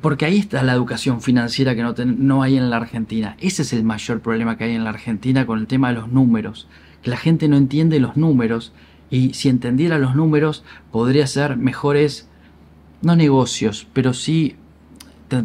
Porque 0.00 0.24
ahí 0.24 0.38
está 0.38 0.62
la 0.62 0.72
educación 0.72 1.20
financiera 1.20 1.74
que 1.74 1.82
no, 1.82 1.94
no 2.04 2.42
hay 2.42 2.56
en 2.56 2.70
la 2.70 2.76
Argentina. 2.76 3.36
Ese 3.40 3.62
es 3.62 3.72
el 3.72 3.84
mayor 3.84 4.20
problema 4.20 4.56
que 4.56 4.64
hay 4.64 4.74
en 4.74 4.84
la 4.84 4.90
Argentina 4.90 5.46
con 5.46 5.58
el 5.58 5.66
tema 5.66 5.88
de 5.88 5.94
los 5.94 6.08
números. 6.08 6.68
Que 7.02 7.10
la 7.10 7.16
gente 7.16 7.48
no 7.48 7.56
entiende 7.56 7.98
los 8.00 8.16
números 8.16 8.72
y 9.10 9.34
si 9.34 9.50
entendiera 9.50 9.98
los 9.98 10.14
números 10.14 10.64
podría 10.90 11.26
ser 11.26 11.56
mejores, 11.58 12.28
no 13.02 13.16
negocios, 13.16 13.86
pero 13.92 14.14
sí 14.14 14.56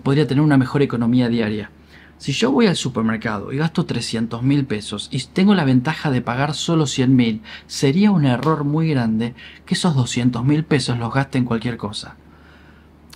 podría 0.04 0.28
tener 0.28 0.44
una 0.44 0.58
mejor 0.58 0.82
economía 0.82 1.28
diaria. 1.28 1.72
Si 2.18 2.32
yo 2.32 2.52
voy 2.52 2.66
al 2.66 2.76
supermercado 2.76 3.54
y 3.54 3.58
gasto 3.58 3.86
300 3.86 4.42
mil 4.42 4.66
pesos 4.66 5.08
y 5.12 5.20
tengo 5.22 5.54
la 5.54 5.66
ventaja 5.66 6.10
de 6.10 6.22
pagar 6.22 6.56
solo 6.56 6.88
100 6.88 7.16
mil, 7.16 7.42
sería 7.68 8.10
un 8.10 8.26
error 8.26 8.64
muy 8.64 8.90
grande 8.90 9.36
que 9.68 9.76
esos 9.76 9.96
200 9.96 10.44
mil 10.44 10.64
pesos 10.64 10.98
los 10.98 11.14
gaste 11.14 11.38
en 11.38 11.46
cualquier 11.46 11.78
cosa. 11.78 12.16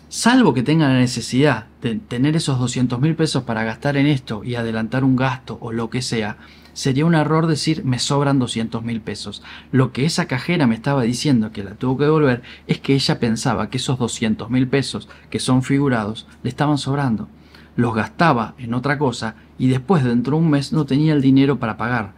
Salvo 0.08 0.54
que 0.54 0.62
tenga 0.62 0.88
la 0.88 1.00
necesidad 1.00 1.66
de 1.82 1.96
tener 1.96 2.36
esos 2.36 2.60
200 2.60 3.00
mil 3.00 3.16
pesos 3.16 3.42
para 3.42 3.64
gastar 3.64 3.98
en 3.98 4.06
esto 4.06 4.44
y 4.44 4.54
adelantar 4.54 5.04
un 5.04 5.16
gasto 5.16 5.58
o 5.62 5.72
lo 5.72 5.90
que 5.90 6.04
sea, 6.04 6.38
sería 6.74 7.06
un 7.06 7.16
error 7.16 7.48
decir 7.48 7.84
me 7.84 7.98
sobran 7.98 8.38
200 8.38 8.84
mil 8.84 9.02
pesos. 9.02 9.42
Lo 9.72 9.94
que 9.94 10.06
esa 10.06 10.28
cajera 10.28 10.68
me 10.68 10.76
estaba 10.76 11.02
diciendo 11.02 11.52
que 11.52 11.64
la 11.64 11.74
tuvo 11.74 11.98
que 11.98 12.04
devolver 12.04 12.44
es 12.68 12.80
que 12.80 12.94
ella 12.94 13.20
pensaba 13.20 13.72
que 13.72 13.78
esos 13.78 13.98
200 13.98 14.52
mil 14.52 14.68
pesos 14.68 15.10
que 15.32 15.40
son 15.40 15.64
figurados 15.64 16.28
le 16.44 16.50
estaban 16.50 16.78
sobrando 16.78 17.30
los 17.76 17.96
gastaba 17.96 18.56
en 18.58 18.74
otra 18.74 18.98
cosa 18.98 19.36
y 19.58 19.68
después 19.68 20.04
dentro 20.04 20.38
de 20.38 20.44
un 20.44 20.50
mes 20.50 20.74
no 20.74 20.86
tenía 20.86 21.14
el 21.14 21.22
dinero 21.22 21.60
para 21.60 21.78
pagar 21.78 22.14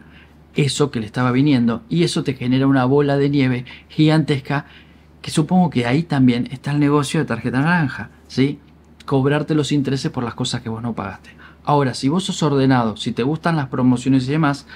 eso 0.54 0.90
que 0.90 1.00
le 1.00 1.06
estaba 1.06 1.32
viniendo 1.32 1.82
y 1.88 2.04
eso 2.04 2.22
te 2.22 2.34
genera 2.34 2.66
una 2.66 2.84
bola 2.84 3.16
de 3.16 3.30
nieve 3.30 3.64
gigantesca 3.88 4.66
Que 5.20 5.30
supongo 5.30 5.70
que 5.70 5.86
ahí 5.86 6.02
también 6.02 6.48
está 6.52 6.70
el 6.70 6.78
negocio 6.78 7.18
de 7.18 7.24
tarjeta 7.24 7.58
naranja, 7.60 8.10
¿sí? 8.28 8.58
Cobrarte 9.06 9.54
los 9.54 9.72
intereses 9.72 10.10
por 10.10 10.22
las 10.22 10.34
cosas 10.34 10.60
que 10.60 10.68
vos 10.68 10.82
no 10.82 10.92
pagaste. 10.92 11.30
Ahora, 11.64 11.94
si 11.94 12.10
vos 12.10 12.24
sos 12.24 12.42
ordenado, 12.42 12.98
si 12.98 13.12
te 13.12 13.22
gustan 13.22 13.56
las 13.56 13.68
promociones 13.68 14.28
y 14.28 14.32
demás, 14.32 14.66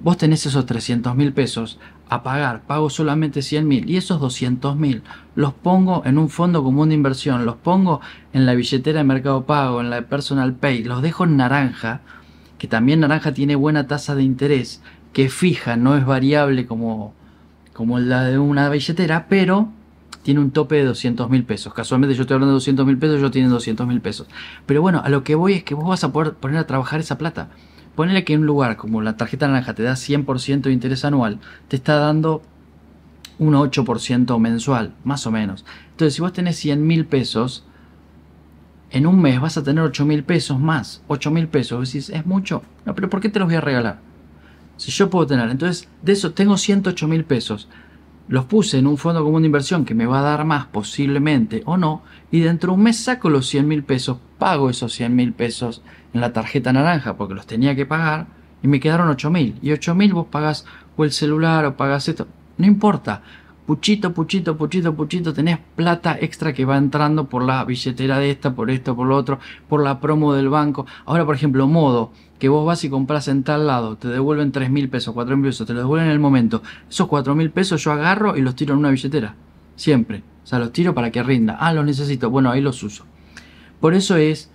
vos 0.00 0.16
tenés 0.16 0.46
esos 0.46 0.66
300 0.66 1.14
mil 1.14 1.32
pesos 1.32 1.78
a 2.08 2.22
pagar, 2.22 2.62
pago 2.62 2.90
solamente 2.90 3.42
100 3.42 3.68
mil 3.68 3.88
y 3.88 3.96
esos 3.96 4.20
200 4.20 4.76
mil 4.76 5.02
los 5.36 5.52
pongo 5.52 6.02
en 6.04 6.18
un 6.18 6.28
fondo 6.28 6.62
común 6.64 6.88
de 6.88 6.94
inversión, 6.94 7.46
los 7.46 7.56
pongo 7.56 8.00
en 8.32 8.46
la 8.46 8.54
billetera 8.54 8.98
de 8.98 9.04
Mercado 9.04 9.44
Pago, 9.44 9.80
en 9.80 9.90
la 9.90 9.96
de 9.96 10.02
Personal 10.02 10.54
Pay, 10.54 10.84
los 10.84 11.02
dejo 11.02 11.24
en 11.24 11.36
naranja, 11.36 12.00
que 12.58 12.66
también 12.66 13.00
naranja 13.00 13.32
tiene 13.32 13.54
buena 13.54 13.86
tasa 13.86 14.14
de 14.14 14.22
interés, 14.22 14.82
que 15.12 15.28
fija, 15.28 15.76
no 15.76 15.96
es 15.96 16.04
variable 16.04 16.66
como, 16.66 17.14
como 17.72 17.98
la 17.98 18.24
de 18.24 18.38
una 18.38 18.68
billetera, 18.68 19.26
pero 19.28 19.68
tiene 20.22 20.40
un 20.40 20.50
tope 20.50 20.76
de 20.76 20.84
200 20.84 21.30
mil 21.30 21.44
pesos. 21.44 21.72
Casualmente 21.72 22.14
yo 22.14 22.22
estoy 22.22 22.34
hablando 22.34 22.52
de 22.52 22.56
200 22.56 22.86
mil 22.86 22.98
pesos, 22.98 23.20
yo 23.20 23.30
tienen 23.30 23.50
200 23.50 23.86
mil 23.86 24.00
pesos. 24.00 24.26
Pero 24.66 24.82
bueno, 24.82 25.00
a 25.04 25.08
lo 25.08 25.24
que 25.24 25.34
voy 25.34 25.54
es 25.54 25.64
que 25.64 25.74
vos 25.74 25.88
vas 25.88 26.04
a 26.04 26.12
poder 26.12 26.34
poner 26.34 26.58
a 26.58 26.66
trabajar 26.66 27.00
esa 27.00 27.16
plata. 27.18 27.48
Ponele 28.00 28.24
que 28.24 28.32
en 28.32 28.40
un 28.40 28.46
lugar 28.46 28.78
como 28.78 29.02
la 29.02 29.18
tarjeta 29.18 29.46
naranja 29.46 29.74
te 29.74 29.82
da 29.82 29.92
100% 29.92 30.62
de 30.62 30.72
interés 30.72 31.04
anual, 31.04 31.38
te 31.68 31.76
está 31.76 31.96
dando 31.96 32.40
un 33.38 33.52
8% 33.52 34.38
mensual, 34.38 34.94
más 35.04 35.26
o 35.26 35.30
menos. 35.30 35.66
Entonces, 35.90 36.14
si 36.14 36.22
vos 36.22 36.32
tenés 36.32 36.56
100 36.56 36.86
mil 36.86 37.04
pesos, 37.04 37.62
en 38.90 39.06
un 39.06 39.20
mes 39.20 39.38
vas 39.38 39.58
a 39.58 39.62
tener 39.62 39.84
8 39.84 40.06
mil 40.06 40.24
pesos 40.24 40.58
más. 40.58 41.02
8 41.08 41.30
mil 41.30 41.48
pesos. 41.48 41.92
Decís, 41.92 42.08
¿es 42.08 42.24
mucho? 42.24 42.62
No, 42.86 42.94
pero 42.94 43.10
¿por 43.10 43.20
qué 43.20 43.28
te 43.28 43.38
los 43.38 43.48
voy 43.48 43.56
a 43.56 43.60
regalar? 43.60 43.98
Si 44.78 44.90
yo 44.90 45.10
puedo 45.10 45.26
tener, 45.26 45.50
entonces, 45.50 45.86
de 46.00 46.12
eso 46.12 46.32
tengo 46.32 46.56
108 46.56 47.06
mil 47.06 47.26
pesos 47.26 47.68
los 48.30 48.44
puse 48.44 48.78
en 48.78 48.86
un 48.86 48.96
fondo 48.96 49.24
común 49.24 49.42
de 49.42 49.46
inversión 49.46 49.84
que 49.84 49.94
me 49.94 50.06
va 50.06 50.20
a 50.20 50.22
dar 50.22 50.44
más 50.44 50.66
posiblemente 50.66 51.62
o 51.66 51.76
no, 51.76 52.02
y 52.30 52.38
dentro 52.38 52.70
de 52.70 52.78
un 52.78 52.84
mes 52.84 52.96
saco 52.96 53.28
los 53.28 53.48
100 53.48 53.66
mil 53.66 53.82
pesos, 53.82 54.18
pago 54.38 54.70
esos 54.70 54.92
100 54.92 55.16
mil 55.16 55.32
pesos 55.32 55.82
en 56.14 56.20
la 56.20 56.32
tarjeta 56.32 56.72
naranja 56.72 57.16
porque 57.16 57.34
los 57.34 57.48
tenía 57.48 57.74
que 57.74 57.86
pagar 57.86 58.28
y 58.62 58.68
me 58.68 58.78
quedaron 58.78 59.08
8 59.08 59.30
mil. 59.30 59.58
Y 59.62 59.72
8 59.72 59.96
mil 59.96 60.14
vos 60.14 60.26
pagás 60.30 60.64
o 60.96 61.04
el 61.04 61.10
celular 61.10 61.64
o 61.64 61.76
pagás 61.76 62.08
esto, 62.08 62.28
no 62.56 62.66
importa. 62.66 63.22
Puchito, 63.70 64.12
puchito, 64.12 64.56
puchito, 64.56 64.96
puchito, 64.96 65.32
tenés 65.32 65.60
plata 65.76 66.18
extra 66.20 66.52
que 66.52 66.64
va 66.64 66.76
entrando 66.76 67.28
por 67.28 67.44
la 67.44 67.64
billetera 67.64 68.18
de 68.18 68.32
esta, 68.32 68.52
por 68.52 68.68
esto, 68.68 68.96
por 68.96 69.06
lo 69.06 69.16
otro, 69.16 69.38
por 69.68 69.80
la 69.80 70.00
promo 70.00 70.34
del 70.34 70.48
banco. 70.48 70.86
Ahora, 71.06 71.24
por 71.24 71.36
ejemplo, 71.36 71.68
modo, 71.68 72.10
que 72.40 72.48
vos 72.48 72.66
vas 72.66 72.82
y 72.82 72.90
compras 72.90 73.28
en 73.28 73.44
tal 73.44 73.68
lado, 73.68 73.96
te 73.96 74.08
devuelven 74.08 74.50
3 74.50 74.70
mil 74.70 74.88
pesos, 74.88 75.14
4 75.14 75.36
mil 75.36 75.50
pesos, 75.50 75.68
te 75.68 75.72
lo 75.72 75.78
devuelven 75.78 76.08
en 76.08 76.12
el 76.12 76.18
momento. 76.18 76.64
Esos 76.90 77.06
4 77.06 77.32
mil 77.36 77.52
pesos 77.52 77.84
yo 77.84 77.92
agarro 77.92 78.36
y 78.36 78.40
los 78.40 78.56
tiro 78.56 78.74
en 78.74 78.80
una 78.80 78.90
billetera. 78.90 79.36
Siempre. 79.76 80.24
O 80.42 80.46
sea, 80.48 80.58
los 80.58 80.72
tiro 80.72 80.92
para 80.92 81.12
que 81.12 81.22
rinda. 81.22 81.56
Ah, 81.60 81.72
los 81.72 81.84
necesito. 81.84 82.28
Bueno, 82.28 82.50
ahí 82.50 82.60
los 82.60 82.82
uso. 82.82 83.04
Por 83.78 83.94
eso 83.94 84.16
es, 84.16 84.50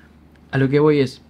a 0.52 0.58
lo 0.58 0.68
que 0.68 0.82
voy 0.82 1.00
es, 1.00 1.22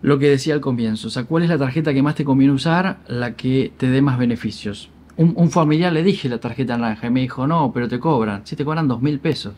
lo 0.00 0.20
que 0.20 0.30
decía 0.30 0.54
al 0.54 0.60
comienzo. 0.60 1.08
O 1.08 1.10
sea, 1.10 1.24
¿cuál 1.24 1.42
es 1.42 1.48
la 1.48 1.58
tarjeta 1.58 1.92
que 1.92 2.04
más 2.04 2.14
te 2.14 2.24
conviene 2.24 2.54
usar? 2.54 3.00
La 3.08 3.34
que 3.34 3.72
te 3.76 3.90
dé 3.90 4.00
más 4.00 4.16
beneficios. 4.16 4.90
Un, 5.22 5.50
familiar 5.50 5.92
le 5.92 6.02
dije 6.02 6.30
la 6.30 6.40
tarjeta 6.40 6.78
naranja 6.78 7.08
y 7.08 7.10
me 7.10 7.20
dijo, 7.20 7.46
no, 7.46 7.72
pero 7.72 7.88
te 7.88 8.00
cobran. 8.00 8.46
Si 8.46 8.56
te 8.56 8.64
cobran 8.64 8.88
2 8.88 9.02
mil 9.02 9.20
pesos. 9.20 9.54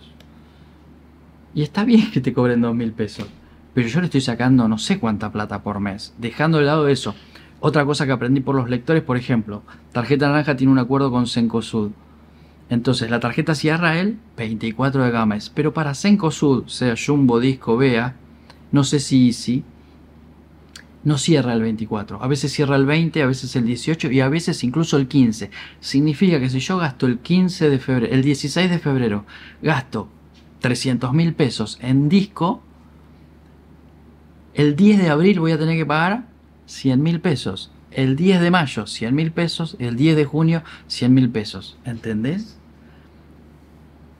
Y 1.54 1.62
está 1.62 1.84
bien 1.84 2.10
que 2.10 2.20
te 2.20 2.32
cobren 2.32 2.60
2 2.60 2.74
mil 2.74 2.92
pesos 2.92 3.28
pero 3.74 3.88
yo 3.88 4.00
le 4.00 4.06
estoy 4.06 4.20
sacando 4.20 4.68
no 4.68 4.78
sé 4.78 4.98
cuánta 4.98 5.32
plata 5.32 5.62
por 5.62 5.80
mes. 5.80 6.14
Dejando 6.18 6.58
de 6.58 6.64
lado 6.64 6.88
eso. 6.88 7.14
Otra 7.60 7.84
cosa 7.84 8.06
que 8.06 8.12
aprendí 8.12 8.40
por 8.40 8.56
los 8.56 8.68
lectores, 8.68 9.02
por 9.02 9.16
ejemplo, 9.16 9.62
tarjeta 9.92 10.28
naranja 10.28 10.56
tiene 10.56 10.72
un 10.72 10.78
acuerdo 10.78 11.10
con 11.10 11.26
Sencosud. 11.26 11.92
Entonces, 12.68 13.10
la 13.10 13.20
tarjeta 13.20 13.54
cierra 13.54 14.00
el 14.00 14.18
24 14.36 15.04
de 15.04 15.10
games, 15.10 15.50
pero 15.50 15.72
para 15.72 15.94
Sencosud, 15.94 16.66
sea 16.66 16.94
Jumbo, 16.96 17.38
Disco, 17.38 17.76
Vea, 17.76 18.16
no 18.72 18.82
sé 18.82 18.98
si 18.98 19.28
Easy, 19.28 19.64
no 21.04 21.18
cierra 21.18 21.52
el 21.52 21.62
24. 21.62 22.22
A 22.22 22.26
veces 22.28 22.52
cierra 22.52 22.76
el 22.76 22.86
20, 22.86 23.22
a 23.22 23.26
veces 23.26 23.54
el 23.56 23.64
18 23.64 24.10
y 24.10 24.20
a 24.20 24.28
veces 24.28 24.62
incluso 24.64 24.96
el 24.96 25.08
15. 25.08 25.50
Significa 25.80 26.38
que 26.38 26.48
si 26.48 26.60
yo 26.60 26.78
gasto 26.78 27.06
el 27.06 27.18
15 27.18 27.70
de 27.70 27.78
febrero, 27.78 28.14
el 28.14 28.22
16 28.22 28.70
de 28.70 28.78
febrero, 28.78 29.24
gasto 29.62 30.08
300 30.60 31.12
mil 31.12 31.34
pesos 31.34 31.78
en 31.80 32.08
disco, 32.08 32.62
el 34.54 34.76
10 34.76 35.02
de 35.02 35.08
abril 35.08 35.40
voy 35.40 35.52
a 35.52 35.58
tener 35.58 35.76
que 35.76 35.86
pagar 35.86 36.26
100 36.66 37.02
mil 37.02 37.20
pesos. 37.20 37.70
El 37.90 38.16
10 38.16 38.40
de 38.40 38.50
mayo 38.50 38.86
100 38.86 39.14
mil 39.14 39.32
pesos. 39.32 39.76
El 39.78 39.96
10 39.96 40.16
de 40.16 40.24
junio 40.24 40.62
100 40.86 41.12
mil 41.14 41.30
pesos. 41.30 41.78
¿Entendés? 41.84 42.58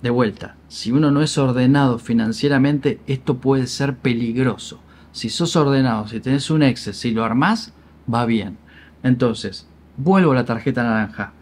De 0.02 0.10
vuelta, 0.10 0.56
si 0.66 0.90
uno 0.90 1.12
no 1.12 1.22
es 1.22 1.38
ordenado 1.38 2.00
financieramente, 2.00 2.98
esto 3.06 3.38
puede 3.38 3.68
ser 3.68 3.96
peligroso. 3.96 4.80
Si 5.12 5.28
sos 5.28 5.54
ordenado, 5.56 6.08
si 6.08 6.20
tenés 6.20 6.50
un 6.50 6.62
Excel, 6.62 6.94
si 6.94 7.10
lo 7.12 7.24
armás, 7.24 7.72
va 8.12 8.26
bien. 8.26 8.58
Entonces, 9.02 9.68
vuelvo 9.96 10.32
a 10.32 10.36
la 10.36 10.44
tarjeta 10.44 10.82
naranja. 10.82 11.32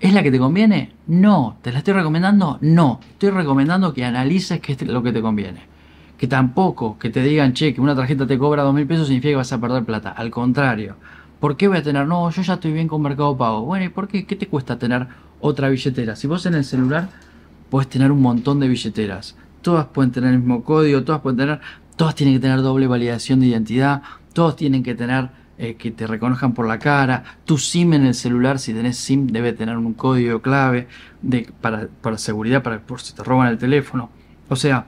¿Es 0.00 0.12
la 0.12 0.22
que 0.22 0.30
te 0.30 0.38
conviene? 0.38 0.92
No. 1.06 1.56
¿Te 1.62 1.72
la 1.72 1.78
estoy 1.78 1.94
recomendando? 1.94 2.58
No. 2.60 3.00
Estoy 3.10 3.30
recomendando 3.30 3.92
que 3.92 4.04
analices 4.04 4.60
qué 4.60 4.72
es 4.72 4.82
lo 4.82 5.02
que 5.02 5.12
te 5.12 5.20
conviene 5.20 5.78
que 6.18 6.26
tampoco 6.26 6.98
que 6.98 7.10
te 7.10 7.22
digan, 7.22 7.52
che, 7.52 7.72
que 7.72 7.80
una 7.80 7.94
tarjeta 7.94 8.26
te 8.26 8.36
cobra 8.36 8.64
dos 8.64 8.74
mil 8.74 8.86
pesos 8.86 9.06
significa 9.06 9.30
que 9.30 9.36
vas 9.36 9.52
a 9.52 9.60
perder 9.60 9.84
plata. 9.84 10.10
Al 10.10 10.30
contrario. 10.30 10.96
¿Por 11.38 11.56
qué 11.56 11.68
voy 11.68 11.78
a 11.78 11.82
tener? 11.82 12.06
No, 12.08 12.28
yo 12.30 12.42
ya 12.42 12.54
estoy 12.54 12.72
bien 12.72 12.88
con 12.88 13.00
Mercado 13.00 13.36
Pago. 13.36 13.62
Bueno, 13.62 13.84
¿y 13.84 13.88
por 13.88 14.08
qué? 14.08 14.26
¿Qué 14.26 14.34
te 14.34 14.48
cuesta 14.48 14.78
tener 14.78 15.06
otra 15.40 15.68
billetera? 15.68 16.16
Si 16.16 16.26
vos 16.26 16.44
en 16.46 16.54
el 16.54 16.64
celular 16.64 17.08
puedes 17.70 17.88
tener 17.88 18.10
un 18.10 18.20
montón 18.20 18.58
de 18.58 18.66
billeteras. 18.66 19.36
Todas 19.62 19.86
pueden 19.86 20.10
tener 20.10 20.32
el 20.32 20.40
mismo 20.40 20.64
código, 20.64 21.04
todas 21.04 21.20
pueden 21.20 21.36
tener, 21.36 21.60
todas 21.98 22.14
tienen 22.14 22.36
que 22.36 22.40
tener 22.40 22.62
doble 22.62 22.86
validación 22.86 23.40
de 23.40 23.46
identidad, 23.46 24.02
todos 24.32 24.56
tienen 24.56 24.82
que 24.82 24.94
tener 24.94 25.30
eh, 25.58 25.74
que 25.74 25.90
te 25.90 26.06
reconozcan 26.06 26.54
por 26.54 26.68
la 26.68 26.78
cara. 26.78 27.24
Tu 27.44 27.58
SIM 27.58 27.92
en 27.92 28.06
el 28.06 28.14
celular, 28.14 28.60
si 28.60 28.72
tenés 28.72 28.96
SIM, 28.96 29.26
debe 29.26 29.52
tener 29.52 29.76
un 29.76 29.92
código 29.94 30.40
clave 30.40 30.86
para, 31.60 32.18
seguridad, 32.18 32.62
para 32.62 32.78
por 32.78 33.00
si 33.00 33.14
te 33.14 33.24
roban 33.24 33.48
el 33.48 33.58
teléfono. 33.58 34.10
O 34.48 34.54
sea, 34.54 34.86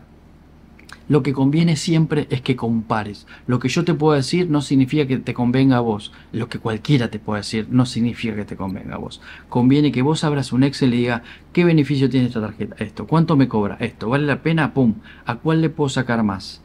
lo 1.09 1.25
que 1.25 1.33
conviene 1.33 1.75
siempre 1.75 2.29
es 2.31 2.43
que 2.43 2.55
compares. 2.55 3.27
Lo 3.49 3.59
que 3.59 3.69
yo 3.69 3.85
te 3.85 3.93
puedo 3.93 4.15
decir 4.15 4.49
no 4.49 4.63
significa 4.63 5.09
que 5.09 5.19
te 5.19 5.35
convenga 5.35 5.79
a 5.79 5.81
vos. 5.81 6.13
Lo 6.31 6.49
que 6.49 6.61
cualquiera 6.61 7.11
te 7.11 7.19
puede 7.19 7.41
decir 7.41 7.67
no 7.71 7.87
significa 7.87 8.37
que 8.37 8.45
te 8.45 8.57
convenga 8.57 8.95
a 8.95 8.99
vos. 8.99 9.21
Conviene 9.49 9.91
que 9.91 10.03
vos 10.03 10.23
abras 10.23 10.53
un 10.53 10.63
Excel 10.63 10.95
y 10.95 10.99
diga 10.99 11.25
qué 11.53 11.65
beneficio 11.65 12.09
tiene 12.09 12.29
esta 12.29 12.41
tarjeta, 12.41 12.77
esto, 12.79 13.09
cuánto 13.09 13.37
me 13.37 13.49
cobra, 13.49 13.77
esto, 13.81 14.09
vale 14.09 14.27
la 14.27 14.43
pena, 14.43 14.73
pum, 14.73 14.95
a 15.27 15.35
cuál 15.35 15.61
le 15.61 15.71
puedo 15.71 15.89
sacar 15.89 16.23
más. 16.23 16.63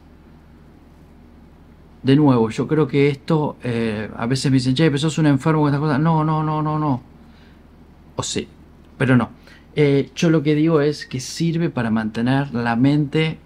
De 2.06 2.14
nuevo, 2.14 2.50
yo 2.50 2.68
creo 2.68 2.86
que 2.86 3.08
esto, 3.08 3.56
eh, 3.64 4.08
a 4.16 4.26
veces 4.26 4.52
me 4.52 4.58
dicen, 4.58 4.76
che, 4.76 4.84
pero 4.86 4.98
sos 4.98 5.18
un 5.18 5.26
enfermo 5.26 5.62
con 5.62 5.70
estas 5.70 5.80
cosas. 5.80 5.98
No, 5.98 6.22
no, 6.22 6.44
no, 6.44 6.62
no, 6.62 6.78
no. 6.78 7.02
O 8.14 8.22
sí, 8.22 8.46
pero 8.96 9.16
no. 9.16 9.30
Eh, 9.74 10.10
yo 10.14 10.30
lo 10.30 10.44
que 10.44 10.54
digo 10.54 10.80
es 10.80 11.04
que 11.04 11.18
sirve 11.18 11.68
para 11.68 11.90
mantener 11.90 12.54
la 12.54 12.76
mente 12.76 13.40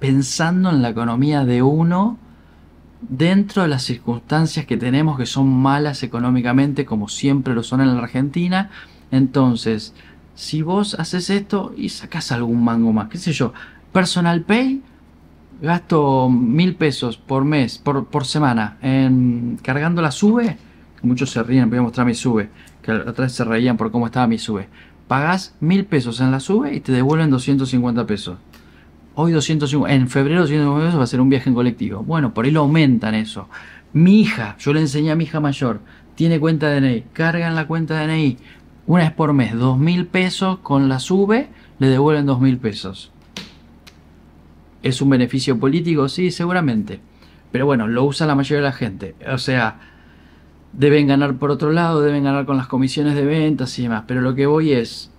pensando 0.00 0.70
en 0.70 0.80
la 0.80 0.88
economía 0.88 1.44
de 1.44 1.60
uno 1.60 2.16
dentro 3.02 3.62
de 3.62 3.68
las 3.68 3.82
circunstancias 3.82 4.64
que 4.64 4.78
tenemos 4.78 5.18
que 5.18 5.26
son 5.26 5.48
malas 5.48 6.02
económicamente 6.02 6.86
como 6.86 7.08
siempre 7.08 7.54
lo 7.54 7.62
son 7.62 7.82
en 7.82 7.94
la 7.94 8.02
Argentina. 8.02 8.70
Entonces, 9.10 9.92
si 10.34 10.62
vos 10.62 10.94
haces 10.94 11.28
esto 11.28 11.74
y 11.76 11.90
sacas 11.90 12.32
algún 12.32 12.64
mango 12.64 12.94
más, 12.94 13.10
qué 13.10 13.18
sé 13.18 13.32
yo, 13.32 13.52
Personal 13.92 14.40
Pay, 14.40 14.82
gasto 15.60 16.28
mil 16.28 16.74
pesos 16.74 17.16
por 17.16 17.44
mes, 17.44 17.78
por, 17.78 18.06
por 18.06 18.24
semana, 18.24 18.78
en 18.82 19.58
cargando 19.62 20.02
la 20.02 20.10
sube, 20.10 20.56
muchos 21.02 21.30
se 21.30 21.42
ríen, 21.42 21.68
voy 21.68 21.78
a 21.78 21.82
mostrar 21.82 22.06
mi 22.06 22.14
sube, 22.14 22.48
que 22.82 22.92
vez 22.92 23.32
se 23.32 23.44
reían 23.44 23.76
por 23.76 23.90
cómo 23.90 24.06
estaba 24.06 24.26
mi 24.26 24.38
sube. 24.38 24.68
Pagás 25.06 25.54
mil 25.60 25.84
pesos 25.86 26.20
en 26.20 26.30
la 26.30 26.40
sube 26.40 26.74
y 26.74 26.80
te 26.80 26.92
devuelven 26.92 27.30
250 27.30 28.06
pesos. 28.06 28.38
Hoy 29.14 29.32
250, 29.32 29.94
en 29.94 30.08
febrero 30.08 30.42
250 30.42 30.86
pesos 30.86 31.00
va 31.00 31.04
a 31.04 31.08
ser 31.08 31.20
un 31.20 31.28
viaje 31.28 31.48
en 31.48 31.54
colectivo. 31.54 32.02
Bueno, 32.02 32.34
por 32.34 32.44
ahí 32.44 32.50
lo 32.50 32.60
aumentan 32.60 33.14
eso. 33.14 33.48
Mi 33.92 34.20
hija, 34.20 34.56
yo 34.58 34.72
le 34.72 34.80
enseñé 34.80 35.10
a 35.10 35.16
mi 35.16 35.24
hija 35.24 35.40
mayor, 35.40 35.80
tiene 36.14 36.38
cuenta 36.38 36.68
de 36.68 36.80
DNI, 36.80 37.04
cargan 37.12 37.54
la 37.54 37.66
cuenta 37.66 37.98
de 37.98 38.06
DNI 38.06 38.38
una 38.86 39.02
vez 39.02 39.12
por 39.12 39.32
mes, 39.32 39.54
dos 39.54 39.78
mil 39.78 40.06
pesos, 40.06 40.60
con 40.60 40.88
la 40.88 40.98
sube 40.98 41.48
le 41.78 41.88
devuelven 41.88 42.26
dos 42.26 42.40
mil 42.40 42.58
pesos. 42.58 43.12
¿Es 44.82 45.00
un 45.02 45.10
beneficio 45.10 45.58
político? 45.58 46.08
Sí, 46.08 46.30
seguramente. 46.30 47.00
Pero 47.50 47.66
bueno, 47.66 47.88
lo 47.88 48.04
usa 48.04 48.26
la 48.26 48.34
mayoría 48.34 48.58
de 48.58 48.68
la 48.68 48.72
gente. 48.72 49.14
O 49.32 49.38
sea, 49.38 49.80
deben 50.72 51.06
ganar 51.06 51.36
por 51.36 51.50
otro 51.50 51.72
lado, 51.72 52.00
deben 52.00 52.24
ganar 52.24 52.46
con 52.46 52.56
las 52.56 52.66
comisiones 52.66 53.14
de 53.14 53.24
ventas 53.24 53.78
y 53.78 53.82
demás. 53.82 54.04
Pero 54.06 54.20
lo 54.20 54.34
que 54.34 54.46
voy 54.46 54.72
es, 54.72 55.10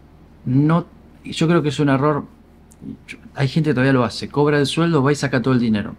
no, 0.46 0.86
yo 1.24 1.48
creo 1.48 1.62
que 1.64 1.70
es 1.70 1.80
un 1.80 1.90
error 1.90 2.26
hay 3.36 3.48
gente 3.48 3.72
que 3.72 3.74
todavía 3.74 3.94
lo 3.94 4.04
hace, 4.04 4.30
cobra 4.30 4.60
el 4.60 4.66
sueldo, 4.66 5.04
va 5.04 5.12
y 5.12 5.16
saca 5.16 5.42
todo 5.42 5.54
el 5.54 5.60
dinero. 5.60 5.96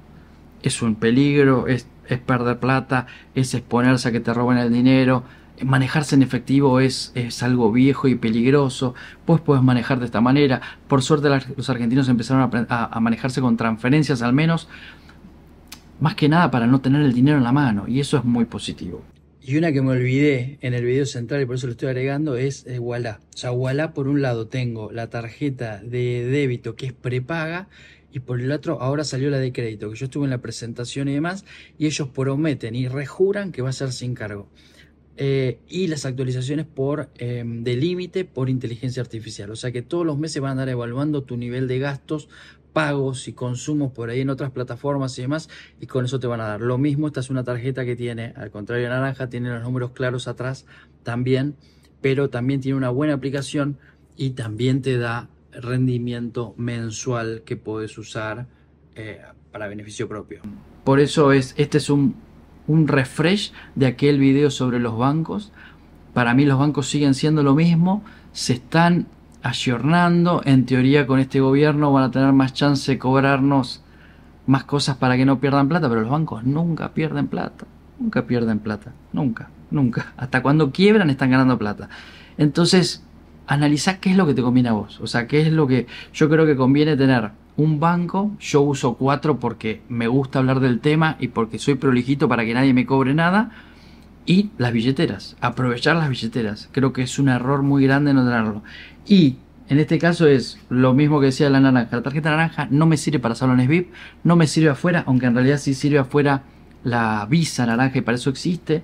Es 0.63 0.83
un 0.83 0.95
peligro, 0.95 1.67
es, 1.67 1.87
perder 2.27 2.59
plata, 2.59 3.07
es 3.35 3.55
exponerse 3.55 4.09
a 4.09 4.13
que 4.13 4.21
te 4.21 4.35
roben 4.35 4.59
el 4.59 4.73
dinero, 4.73 5.23
manejarse 5.65 6.15
en 6.15 6.23
efectivo 6.23 6.81
es, 6.81 7.13
es, 7.15 7.43
algo 7.43 7.73
viejo 7.73 8.09
y 8.09 8.15
peligroso, 8.15 8.95
pues 9.25 9.41
puedes 9.41 9.63
manejar 9.63 9.99
de 9.99 10.07
esta 10.07 10.21
manera. 10.21 10.61
Por 10.89 11.03
suerte 11.03 11.29
los 11.57 11.71
argentinos 11.71 12.09
empezaron 12.09 12.51
a, 12.69 12.85
a, 12.85 13.01
manejarse 13.01 13.41
con 13.41 13.57
transferencias 13.57 14.23
al 14.23 14.33
menos, 14.33 14.69
más 16.01 16.15
que 16.15 16.29
nada 16.29 16.51
para 16.51 16.67
no 16.67 16.81
tener 16.81 17.03
el 17.03 17.13
dinero 17.13 17.39
en 17.39 17.45
la 17.45 17.53
mano, 17.53 17.87
y 17.87 18.01
eso 18.01 18.17
es 18.17 18.25
muy 18.25 18.45
positivo. 18.45 19.03
Y 19.43 19.57
una 19.57 19.73
que 19.73 19.81
me 19.81 19.93
olvidé 19.93 20.59
en 20.61 20.75
el 20.75 20.85
video 20.85 21.07
central 21.07 21.41
y 21.41 21.47
por 21.47 21.57
eso 21.57 21.67
lo 21.67 21.73
estoy 21.73 21.89
agregando 21.89 22.37
es 22.37 22.67
eh, 22.67 22.79
Walla. 22.79 23.21
O 23.35 23.37
sea, 23.37 23.53
Walla 23.53 23.95
por 23.95 24.07
un 24.07 24.21
lado 24.21 24.49
tengo 24.49 24.93
la 24.93 25.09
tarjeta 25.09 25.81
de 25.83 26.27
débito 26.27 26.77
que 26.77 26.87
es 26.87 26.93
prepaga 26.93 27.69
y 28.13 28.21
por 28.21 28.41
el 28.41 28.53
otro 28.53 28.81
ahora 28.81 29.05
salió 29.05 29.31
la 29.31 29.39
de 29.39 29.53
crédito, 29.53 29.91
que 29.91 29.97
yo 29.97 30.05
estuve 30.05 30.25
en 30.25 30.31
la 30.31 30.39
presentación 30.39 31.09
y 31.09 31.15
demás, 31.15 31.45
y 31.79 31.87
ellos 31.87 32.09
prometen 32.09 32.75
y 32.75 32.89
rejuran 32.89 33.53
que 33.53 33.63
va 33.63 33.71
a 33.71 33.73
ser 33.73 33.93
sin 33.93 34.15
cargo. 34.15 34.49
Eh, 35.17 35.59
y 35.69 35.89
las 35.89 36.07
actualizaciones 36.07 36.65
por 36.65 37.11
em, 37.19 37.63
de 37.63 37.77
límite 37.77 38.25
por 38.25 38.49
inteligencia 38.49 39.03
artificial. 39.03 39.51
O 39.51 39.57
sea 39.57 39.71
que 39.71 39.83
todos 39.83 40.07
los 40.07 40.19
meses 40.19 40.41
van 40.41 40.51
a 40.51 40.53
andar 40.53 40.69
evaluando 40.71 41.25
tu 41.25 41.37
nivel 41.37 41.69
de 41.69 41.79
gastos, 41.79 42.29
pagos 42.73 43.29
y 43.29 43.33
consumos 43.33 43.93
por 43.93 44.11
ahí 44.11 44.21
en 44.21 44.31
otras 44.31 44.51
plataformas 44.51 45.19
y 45.19 45.23
demás, 45.23 45.49
y 45.81 45.87
con 45.87 46.05
eso 46.05 46.21
te 46.21 46.27
van 46.27 46.41
a 46.41 46.45
dar. 46.45 46.61
Lo 46.61 46.79
mismo, 46.79 47.07
esta 47.07 47.21
es 47.21 47.29
una 47.29 47.45
tarjeta 47.45 47.85
que 47.85 47.97
tiene, 47.97 48.33
al 48.37 48.51
contrario 48.51 48.85
de 48.85 48.91
naranja, 48.91 49.29
tiene 49.29 49.51
los 49.51 49.63
números 49.63 49.91
claros 49.91 50.29
atrás 50.29 50.65
también, 51.03 51.57
pero 52.01 52.31
también 52.31 52.61
tiene 52.61 52.79
una 52.79 52.91
buena 52.91 53.15
aplicación 53.15 53.79
y 54.17 54.31
también 54.31 54.83
te 54.83 54.97
da 54.99 55.29
rendimiento 55.53 56.55
mensual 56.57 57.43
que 57.45 57.57
puedes 57.57 57.99
usar 57.99 58.47
eh, 58.95 59.21
para 59.51 59.69
beneficio 59.69 60.09
propio. 60.09 60.41
Por 60.85 61.01
eso 61.01 61.33
es, 61.33 61.55
este 61.57 61.79
es 61.79 61.91
un, 61.91 62.15
un 62.71 62.87
refresh 62.87 63.53
de 63.75 63.87
aquel 63.87 64.19
video 64.19 64.51
sobre 64.51 64.79
los 64.79 64.97
bancos. 64.97 65.53
Para 66.15 66.35
mí 66.35 66.45
los 66.45 66.59
bancos 66.59 66.89
siguen 66.89 67.15
siendo 67.15 67.43
lo 67.43 67.55
mismo, 67.55 68.03
se 68.33 68.55
están 68.55 69.07
ayornando, 69.43 70.43
en 70.45 70.67
teoría 70.67 71.07
con 71.07 71.19
este 71.19 71.41
gobierno 71.41 71.93
van 71.93 72.05
a 72.05 72.11
tener 72.11 72.33
más 72.33 72.53
chance 72.53 72.93
de 72.93 72.99
cobrarnos 72.99 73.83
más 74.47 74.65
cosas 74.65 74.97
para 74.97 75.17
que 75.17 75.25
no 75.25 75.41
pierdan 75.41 75.69
plata, 75.69 75.89
pero 75.89 76.03
los 76.03 76.11
bancos 76.11 76.45
nunca 76.45 76.93
pierden 76.93 77.27
plata, 77.29 77.67
nunca 77.99 78.27
pierden 78.27 78.59
plata, 78.59 78.93
nunca, 79.13 79.51
nunca. 79.71 80.13
Hasta 80.17 80.43
cuando 80.43 80.71
quiebran 80.73 81.11
están 81.11 81.31
ganando 81.31 81.59
plata. 81.59 81.89
Entonces, 82.39 83.05
analiza 83.47 83.99
qué 83.99 84.11
es 84.11 84.17
lo 84.17 84.27
que 84.27 84.35
te 84.35 84.43
conviene 84.43 84.69
a 84.69 84.73
vos. 84.73 85.01
O 85.01 85.07
sea, 85.07 85.27
qué 85.27 85.41
es 85.41 85.53
lo 85.53 85.67
que 85.67 85.87
yo 86.13 86.29
creo 86.29 86.47
que 86.47 86.57
conviene 86.57 86.97
tener 86.97 87.31
un 87.61 87.81
banco. 87.81 88.33
Yo 88.41 88.63
uso 88.63 88.95
cuatro 88.95 89.39
porque 89.39 89.83
me 89.89 90.09
gusta 90.09 90.39
hablar 90.39 90.61
del 90.61 90.81
tema 90.81 91.17
y 91.21 91.29
porque 91.29 91.59
soy 91.59 91.75
prolijito 91.75 92.29
para 92.29 92.45
que 92.45 92.55
nadie 92.55 92.75
me 92.75 92.87
cobre 92.87 93.15
nada. 93.15 93.51
Y 94.27 94.51
las 94.59 94.73
billeteras, 94.73 95.37
aprovechar 95.41 95.97
las 95.97 96.09
billeteras. 96.09 96.69
Creo 96.73 96.93
que 96.93 97.03
es 97.03 97.19
un 97.19 97.29
error 97.29 97.63
muy 97.63 97.85
grande 97.85 98.15
no 98.15 98.25
tenerlo. 98.25 98.63
Y 99.07 99.37
en 99.69 99.79
este 99.79 99.99
caso 99.99 100.27
es 100.27 100.59
lo 100.69 100.95
mismo 100.95 101.21
que 101.21 101.27
decía 101.27 101.51
la 101.51 101.61
naranja. 101.61 101.97
La 101.97 102.03
tarjeta 102.03 102.31
naranja 102.31 102.69
no 102.71 102.87
me 102.87 102.97
sirve 102.97 103.19
para 103.19 103.35
salones 103.35 103.69
VIP, 103.69 103.93
no 104.25 104.37
me 104.37 104.47
sirve 104.47 104.71
afuera, 104.71 105.05
aunque 105.07 105.27
en 105.27 105.35
realidad 105.35 105.59
sí 105.59 105.75
sirve 105.75 105.99
afuera 105.99 106.43
la 106.85 107.27
visa 107.29 107.67
naranja 107.67 107.99
y 107.99 108.01
para 108.03 108.17
eso 108.17 108.31
existe 108.31 108.83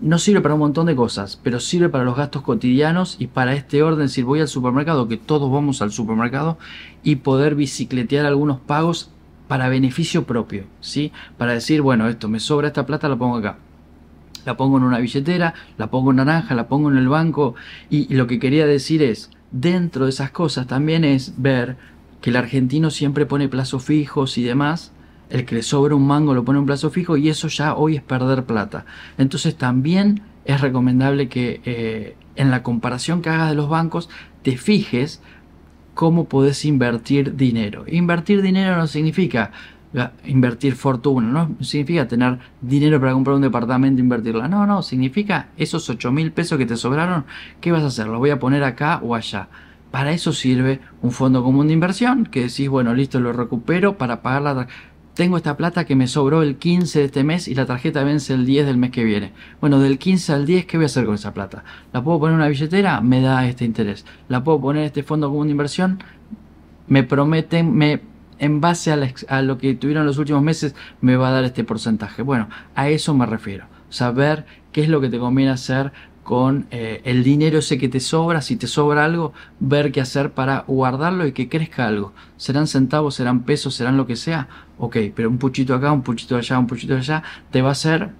no 0.00 0.18
sirve 0.18 0.40
para 0.40 0.54
un 0.54 0.60
montón 0.60 0.86
de 0.86 0.96
cosas, 0.96 1.38
pero 1.42 1.60
sirve 1.60 1.88
para 1.88 2.04
los 2.04 2.16
gastos 2.16 2.42
cotidianos 2.42 3.16
y 3.18 3.26
para 3.26 3.54
este 3.54 3.82
orden, 3.82 4.08
si 4.08 4.22
voy 4.22 4.40
al 4.40 4.48
supermercado, 4.48 5.08
que 5.08 5.18
todos 5.18 5.52
vamos 5.52 5.82
al 5.82 5.92
supermercado, 5.92 6.58
y 7.02 7.16
poder 7.16 7.54
bicicletear 7.54 8.24
algunos 8.24 8.58
pagos 8.60 9.10
para 9.48 9.68
beneficio 9.68 10.24
propio, 10.24 10.64
¿sí? 10.80 11.12
Para 11.36 11.52
decir, 11.52 11.82
bueno, 11.82 12.08
esto 12.08 12.28
me 12.28 12.40
sobra 12.40 12.68
esta 12.68 12.86
plata, 12.86 13.08
la 13.08 13.16
pongo 13.16 13.36
acá. 13.36 13.58
La 14.46 14.56
pongo 14.56 14.78
en 14.78 14.84
una 14.84 14.98
billetera, 14.98 15.54
la 15.76 15.90
pongo 15.90 16.10
en 16.10 16.16
naranja, 16.16 16.54
la 16.54 16.68
pongo 16.68 16.90
en 16.90 16.96
el 16.96 17.08
banco, 17.08 17.54
y, 17.90 18.12
y 18.12 18.16
lo 18.16 18.26
que 18.26 18.38
quería 18.38 18.66
decir 18.66 19.02
es, 19.02 19.30
dentro 19.50 20.06
de 20.06 20.10
esas 20.10 20.30
cosas 20.30 20.66
también 20.66 21.04
es 21.04 21.34
ver 21.36 21.76
que 22.22 22.30
el 22.30 22.36
argentino 22.36 22.90
siempre 22.90 23.26
pone 23.26 23.48
plazos 23.48 23.84
fijos 23.84 24.38
y 24.38 24.42
demás, 24.42 24.92
el 25.30 25.44
que 25.44 25.54
le 25.54 25.62
sobra 25.62 25.94
un 25.94 26.06
mango 26.06 26.34
lo 26.34 26.44
pone 26.44 26.58
un 26.58 26.66
plazo 26.66 26.90
fijo 26.90 27.16
y 27.16 27.28
eso 27.28 27.48
ya 27.48 27.74
hoy 27.74 27.96
es 27.96 28.02
perder 28.02 28.44
plata. 28.44 28.84
Entonces 29.18 29.56
también 29.56 30.22
es 30.44 30.60
recomendable 30.60 31.28
que 31.28 31.60
eh, 31.64 32.16
en 32.36 32.50
la 32.50 32.62
comparación 32.62 33.22
que 33.22 33.30
hagas 33.30 33.50
de 33.50 33.54
los 33.54 33.68
bancos 33.68 34.10
te 34.42 34.56
fijes 34.56 35.22
cómo 35.94 36.24
podés 36.24 36.64
invertir 36.64 37.36
dinero. 37.36 37.84
Invertir 37.86 38.42
dinero 38.42 38.76
no 38.76 38.86
significa 38.86 39.52
invertir 40.24 40.74
fortuna, 40.74 41.28
no 41.28 41.64
significa 41.64 42.08
tener 42.08 42.38
dinero 42.60 42.98
para 42.98 43.12
comprar 43.12 43.36
un 43.36 43.42
departamento 43.42 44.00
e 44.00 44.04
invertirla. 44.04 44.48
No, 44.48 44.66
no, 44.66 44.82
significa 44.82 45.48
esos 45.56 45.88
8 45.88 46.10
mil 46.12 46.32
pesos 46.32 46.58
que 46.58 46.66
te 46.66 46.76
sobraron, 46.76 47.24
¿qué 47.60 47.72
vas 47.72 47.82
a 47.82 47.86
hacer? 47.86 48.06
¿Los 48.06 48.18
voy 48.18 48.30
a 48.30 48.38
poner 48.38 48.64
acá 48.64 49.00
o 49.02 49.14
allá? 49.14 49.48
Para 49.90 50.12
eso 50.12 50.32
sirve 50.32 50.80
un 51.02 51.10
fondo 51.10 51.44
común 51.44 51.66
de 51.66 51.74
inversión, 51.74 52.24
que 52.24 52.40
decís, 52.40 52.70
bueno, 52.70 52.94
listo, 52.94 53.20
lo 53.20 53.34
recupero 53.34 53.98
para 53.98 54.22
pagar 54.22 54.42
la 54.42 54.66
tengo 55.14 55.36
esta 55.36 55.56
plata 55.56 55.84
que 55.84 55.94
me 55.94 56.06
sobró 56.06 56.42
el 56.42 56.56
15 56.56 57.00
de 57.00 57.04
este 57.04 57.24
mes 57.24 57.46
y 57.48 57.54
la 57.54 57.66
tarjeta 57.66 58.02
vence 58.02 58.32
el 58.32 58.46
10 58.46 58.66
del 58.66 58.78
mes 58.78 58.90
que 58.90 59.04
viene. 59.04 59.32
Bueno, 59.60 59.78
del 59.78 59.98
15 59.98 60.32
al 60.32 60.46
10, 60.46 60.66
¿qué 60.66 60.78
voy 60.78 60.84
a 60.84 60.86
hacer 60.86 61.04
con 61.04 61.14
esa 61.14 61.34
plata? 61.34 61.64
¿La 61.92 62.02
puedo 62.02 62.18
poner 62.18 62.34
en 62.34 62.40
una 62.40 62.48
billetera? 62.48 63.00
Me 63.02 63.20
da 63.20 63.46
este 63.46 63.64
interés. 63.64 64.06
¿La 64.28 64.42
puedo 64.42 64.60
poner 64.60 64.82
en 64.82 64.86
este 64.86 65.02
fondo 65.02 65.28
común 65.28 65.48
de 65.48 65.52
inversión? 65.52 66.02
Me 66.86 67.02
prometen, 67.02 67.74
me, 67.74 68.00
en 68.38 68.60
base 68.60 68.90
a, 68.90 69.42
lo 69.42 69.58
que 69.58 69.74
tuvieron 69.74 70.06
los 70.06 70.18
últimos 70.18 70.42
meses, 70.42 70.74
me 71.00 71.16
va 71.16 71.28
a 71.28 71.32
dar 71.32 71.44
este 71.44 71.62
porcentaje. 71.62 72.22
Bueno, 72.22 72.48
a 72.74 72.88
eso 72.88 73.14
me 73.14 73.26
refiero. 73.26 73.66
Saber 73.90 74.46
qué 74.72 74.82
es 74.82 74.88
lo 74.88 75.02
que 75.02 75.10
te 75.10 75.18
conviene 75.18 75.50
hacer 75.50 75.92
con 76.22 76.66
eh, 76.70 77.00
el 77.04 77.24
dinero 77.24 77.58
ese 77.58 77.78
que 77.78 77.88
te 77.88 78.00
sobra, 78.00 78.42
si 78.42 78.56
te 78.56 78.66
sobra 78.66 79.04
algo, 79.04 79.32
ver 79.58 79.90
qué 79.90 80.00
hacer 80.00 80.32
para 80.32 80.64
guardarlo 80.66 81.26
y 81.26 81.32
que 81.32 81.48
crezca 81.48 81.86
algo. 81.86 82.12
Serán 82.36 82.66
centavos, 82.66 83.16
serán 83.16 83.42
pesos, 83.42 83.74
serán 83.74 83.96
lo 83.96 84.06
que 84.06 84.16
sea, 84.16 84.48
ok, 84.78 84.96
pero 85.14 85.28
un 85.28 85.38
puchito 85.38 85.74
acá, 85.74 85.90
un 85.90 86.02
puchito 86.02 86.36
allá, 86.36 86.58
un 86.58 86.66
puchito 86.66 86.96
allá, 86.96 87.22
te 87.50 87.62
va 87.62 87.70
a 87.70 87.72
hacer 87.72 88.10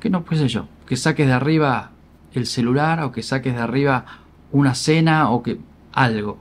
que 0.00 0.10
no, 0.10 0.24
pues 0.24 0.40
yo, 0.52 0.68
que 0.86 0.96
saques 0.96 1.26
de 1.26 1.32
arriba 1.32 1.90
el 2.32 2.46
celular 2.46 3.02
o 3.02 3.12
que 3.12 3.22
saques 3.22 3.54
de 3.54 3.60
arriba 3.60 4.04
una 4.52 4.74
cena 4.74 5.30
o 5.30 5.42
que 5.42 5.58
algo. 5.92 6.38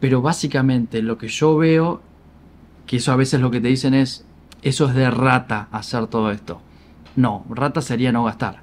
Pero 0.00 0.20
básicamente 0.20 1.00
lo 1.02 1.16
que 1.16 1.28
yo 1.28 1.56
veo, 1.56 2.02
que 2.86 2.96
eso 2.96 3.12
a 3.12 3.16
veces 3.16 3.40
lo 3.40 3.50
que 3.50 3.60
te 3.60 3.68
dicen 3.68 3.94
es, 3.94 4.26
eso 4.62 4.88
es 4.88 4.94
de 4.94 5.10
rata 5.10 5.68
hacer 5.70 6.06
todo 6.08 6.30
esto. 6.30 6.60
No, 7.16 7.44
rata 7.48 7.80
sería 7.80 8.12
no 8.12 8.24
gastar. 8.24 8.62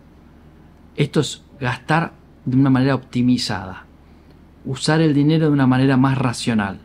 Esto 0.97 1.21
es 1.21 1.43
gastar 1.62 2.12
de 2.43 2.58
una 2.58 2.69
manera 2.69 2.95
optimizada. 2.95 3.86
Usar 4.65 5.00
el 5.00 5.13
dinero 5.13 5.45
de 5.45 5.54
una 5.54 5.67
manera 5.67 5.95
más 5.95 6.17
racional. 6.17 6.80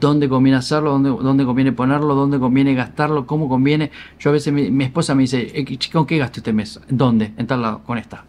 Dónde 0.00 0.28
conviene 0.28 0.58
hacerlo, 0.58 0.90
dónde, 0.90 1.10
dónde 1.10 1.44
conviene 1.44 1.70
ponerlo, 1.70 2.16
dónde 2.16 2.40
conviene 2.40 2.74
gastarlo, 2.74 3.26
cómo 3.26 3.48
conviene. 3.48 3.92
Yo 4.18 4.30
a 4.30 4.32
veces 4.32 4.52
mi, 4.52 4.84
esposa 4.84 5.14
me 5.14 5.22
dice, 5.22 5.52
eh, 5.54 5.78
¿con 5.92 6.06
qué 6.06 6.18
gasto 6.18 6.40
este 6.40 6.52
mes? 6.52 6.80
¿Dónde? 6.88 7.32
En 7.36 7.46
tal 7.46 7.62
lado, 7.62 7.84
con 7.84 7.98
esta. 7.98 8.24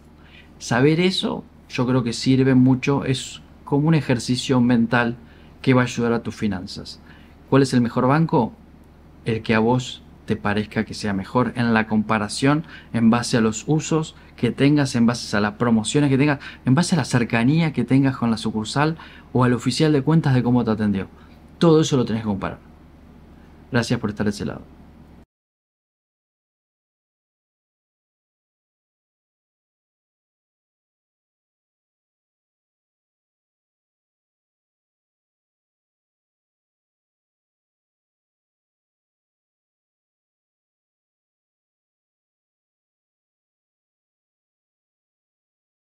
Saber 0.58 1.00
eso 1.00 1.42
yo 1.68 1.86
creo 1.86 2.04
que 2.04 2.12
sirve 2.12 2.54
mucho, 2.54 3.04
es 3.04 3.40
como 3.64 3.88
un 3.88 3.94
ejercicio 3.94 4.60
mental 4.60 5.16
que 5.60 5.74
va 5.74 5.82
a 5.82 5.84
ayudar 5.84 6.12
a 6.12 6.22
tus 6.22 6.34
finanzas. 6.34 7.00
¿Cuál 7.50 7.62
es 7.62 7.74
el 7.74 7.80
mejor 7.80 8.06
banco? 8.06 8.52
El 9.24 9.42
que 9.42 9.54
a 9.54 9.58
vos 9.58 10.02
te 10.26 10.36
parezca 10.36 10.84
que 10.84 10.92
sea 10.92 11.12
mejor 11.12 11.52
en 11.56 11.72
la 11.72 11.86
comparación 11.86 12.64
en 12.92 13.10
base 13.10 13.36
a 13.36 13.40
los 13.40 13.64
usos 13.66 14.14
que 14.36 14.50
tengas, 14.50 14.94
en 14.94 15.06
base 15.06 15.34
a 15.36 15.40
las 15.40 15.52
promociones 15.52 16.10
que 16.10 16.18
tengas, 16.18 16.40
en 16.64 16.74
base 16.74 16.94
a 16.94 16.98
la 16.98 17.04
cercanía 17.04 17.72
que 17.72 17.84
tengas 17.84 18.16
con 18.16 18.30
la 18.30 18.36
sucursal 18.36 18.96
o 19.32 19.44
al 19.44 19.54
oficial 19.54 19.92
de 19.92 20.02
cuentas 20.02 20.34
de 20.34 20.42
cómo 20.42 20.64
te 20.64 20.72
atendió. 20.72 21.08
Todo 21.58 21.80
eso 21.80 21.96
lo 21.96 22.04
tenés 22.04 22.22
que 22.22 22.28
comparar. 22.28 22.58
Gracias 23.72 23.98
por 23.98 24.10
estar 24.10 24.24
de 24.24 24.30
ese 24.30 24.44
lado. 24.44 24.75